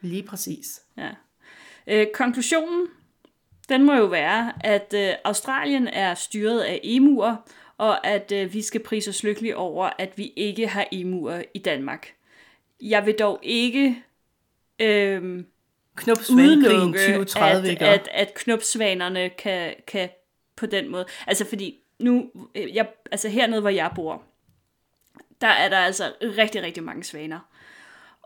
Lige 0.00 0.22
præcis. 0.22 0.82
Ja. 0.96 1.10
Øh, 1.86 2.06
konklusionen, 2.14 2.86
den 3.68 3.84
må 3.84 3.94
jo 3.94 4.04
være, 4.04 4.52
at 4.60 4.94
øh, 4.96 5.14
Australien 5.24 5.88
er 5.88 6.14
styret 6.14 6.60
af 6.60 6.80
emuer, 6.82 7.36
og 7.78 8.06
at 8.06 8.32
øh, 8.32 8.54
vi 8.54 8.62
skal 8.62 8.82
prise 8.82 9.10
os 9.10 9.22
lykkelige 9.22 9.56
over, 9.56 9.90
at 9.98 10.18
vi 10.18 10.32
ikke 10.36 10.68
har 10.68 10.86
emuer 10.92 11.42
i 11.54 11.58
Danmark. 11.58 12.14
Jeg 12.80 13.06
vil 13.06 13.14
dog 13.18 13.40
ikke 13.42 14.02
øh, 14.78 15.44
udelukke, 16.30 16.98
2030, 16.98 17.68
at, 17.68 17.82
at, 17.82 18.08
at 18.12 18.34
knopsvanerne 18.34 19.28
kan, 19.28 19.74
kan 19.86 20.08
på 20.56 20.66
den 20.66 20.90
måde. 20.90 21.06
Altså 21.26 21.44
fordi 21.44 21.78
nu, 21.98 22.30
øh, 22.54 22.74
jeg, 22.74 22.88
altså 23.12 23.28
hernede, 23.28 23.60
hvor 23.60 23.70
jeg 23.70 23.90
bor, 23.94 24.22
der 25.40 25.46
er 25.46 25.68
der 25.68 25.78
altså 25.78 26.12
rigtig, 26.22 26.62
rigtig 26.62 26.82
mange 26.82 27.04
svaner. 27.04 27.40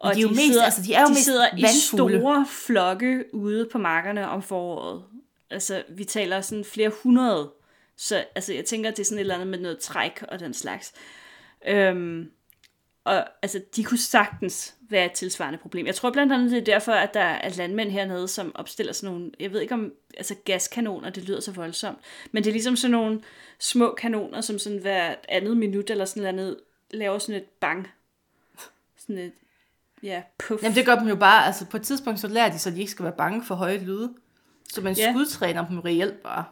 Og 0.00 0.14
de 0.14 0.18
er 0.18 0.22
jo 0.22 0.28
mest- 0.28 0.60
altså, 0.64 0.82
de 0.86 0.94
er 0.94 1.00
jo 1.00 1.06
de 1.06 1.12
mest 1.12 1.24
sidder 1.24 1.46
i 1.56 1.62
vandfugle. 1.62 2.18
store 2.18 2.46
flokke 2.48 3.24
ude 3.32 3.68
på 3.72 3.78
markerne 3.78 4.28
om 4.28 4.42
foråret. 4.42 5.04
Altså, 5.50 5.82
vi 5.88 6.04
taler 6.04 6.40
sådan 6.40 6.64
flere 6.64 6.92
hundrede. 7.02 7.50
Så 7.96 8.24
altså, 8.34 8.54
jeg 8.54 8.64
tænker, 8.64 8.90
det 8.90 8.98
er 8.98 9.04
sådan 9.04 9.18
et 9.18 9.20
eller 9.20 9.34
andet 9.34 9.48
med 9.48 9.58
noget 9.58 9.78
træk 9.78 10.24
og 10.28 10.40
den 10.40 10.54
slags. 10.54 10.92
Øhm, 11.68 12.30
og 13.04 13.26
altså, 13.42 13.62
de 13.76 13.84
kunne 13.84 13.98
sagtens 13.98 14.74
være 14.88 15.06
et 15.06 15.12
tilsvarende 15.12 15.58
problem. 15.58 15.86
Jeg 15.86 15.94
tror 15.94 16.10
blandt 16.10 16.32
andet, 16.32 16.50
det 16.50 16.58
er 16.58 16.64
derfor, 16.64 16.92
at 16.92 17.14
der 17.14 17.20
er 17.20 17.48
landmænd 17.56 17.90
hernede, 17.90 18.28
som 18.28 18.52
opstiller 18.54 18.92
sådan 18.92 19.14
nogle, 19.14 19.30
jeg 19.40 19.52
ved 19.52 19.60
ikke 19.60 19.74
om, 19.74 19.92
altså 20.16 20.34
gaskanoner, 20.44 21.10
det 21.10 21.24
lyder 21.24 21.40
så 21.40 21.52
voldsomt, 21.52 21.98
men 22.32 22.44
det 22.44 22.50
er 22.50 22.54
ligesom 22.54 22.76
sådan 22.76 22.90
nogle 22.92 23.22
små 23.58 23.94
kanoner, 23.94 24.40
som 24.40 24.58
sådan 24.58 24.78
hver 24.78 25.14
andet 25.28 25.56
minut 25.56 25.90
eller 25.90 26.04
sådan 26.04 26.22
noget 26.22 26.38
andet, 26.38 26.56
laver 26.90 27.18
sådan 27.18 27.40
et 27.40 27.44
bang. 27.60 27.88
Sådan 28.98 29.18
et, 29.18 29.32
ja, 30.02 30.22
puff. 30.38 30.62
Jamen 30.62 30.76
det 30.76 30.86
gør 30.86 30.94
dem 30.94 31.08
jo 31.08 31.16
bare, 31.16 31.46
altså 31.46 31.66
på 31.66 31.76
et 31.76 31.82
tidspunkt 31.82 32.20
så 32.20 32.28
lærer 32.28 32.50
de, 32.50 32.58
så 32.58 32.70
de 32.70 32.78
ikke 32.80 32.90
skal 32.90 33.02
være 33.04 33.14
bange 33.18 33.44
for 33.44 33.54
høje 33.54 33.78
lyde. 33.78 34.14
Så 34.72 34.80
man 34.80 34.94
Ja. 34.94 35.12
skudtræner 35.12 35.66
dem 35.68 35.78
reelt 35.78 36.22
bare. 36.22 36.44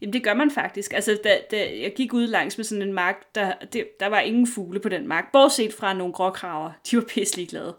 Jamen 0.00 0.12
det 0.12 0.24
gør 0.24 0.34
man 0.34 0.50
faktisk. 0.50 0.92
Altså 0.92 1.18
da, 1.24 1.38
da 1.50 1.56
jeg 1.56 1.92
gik 1.96 2.12
ud 2.14 2.26
langs 2.26 2.56
med 2.58 2.64
sådan 2.64 2.82
en 2.82 2.92
mark, 2.92 3.34
der, 3.34 3.52
det, 3.72 3.86
der 4.00 4.06
var 4.06 4.20
ingen 4.20 4.46
fugle 4.46 4.80
på 4.80 4.88
den 4.88 5.08
mark, 5.08 5.24
bortset 5.32 5.74
fra 5.74 5.92
nogle 5.92 6.12
gråkraver. 6.12 6.70
De 6.90 6.96
var 6.96 7.02
pisselig 7.08 7.48
glade. 7.48 7.76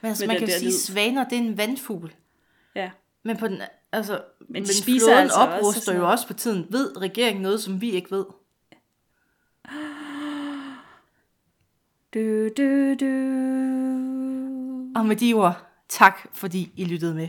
Men 0.00 0.08
altså, 0.08 0.26
man 0.26 0.38
kan 0.38 0.48
jo 0.48 0.54
sige, 0.54 0.64
lyd. 0.68 0.72
svaner, 0.72 1.24
det 1.28 1.38
er 1.38 1.42
en 1.42 1.58
vandfugl. 1.58 2.12
Ja. 2.74 2.90
Men 3.22 3.36
på 3.36 3.48
den, 3.48 3.62
altså, 3.92 4.12
men, 4.40 4.48
de 4.48 4.60
men 4.60 4.66
spiser 4.66 5.06
flåden 5.06 5.18
altså 5.18 5.38
også 5.40 5.56
opruster 5.56 5.80
sådan 5.82 6.00
jo 6.00 6.10
også 6.10 6.26
på 6.26 6.32
tiden. 6.34 6.66
Ved 6.70 7.00
regeringen 7.00 7.42
noget, 7.42 7.62
som 7.62 7.80
vi 7.80 7.90
ikke 7.90 8.10
ved? 8.10 8.24
Du, 12.14 12.48
du, 12.56 12.94
du. 12.94 14.11
Og 14.96 15.06
med 15.06 15.16
de 15.16 15.34
ord, 15.34 15.66
tak 15.88 16.18
fordi 16.32 16.72
I 16.76 16.84
lyttede 16.84 17.14
med. 17.14 17.28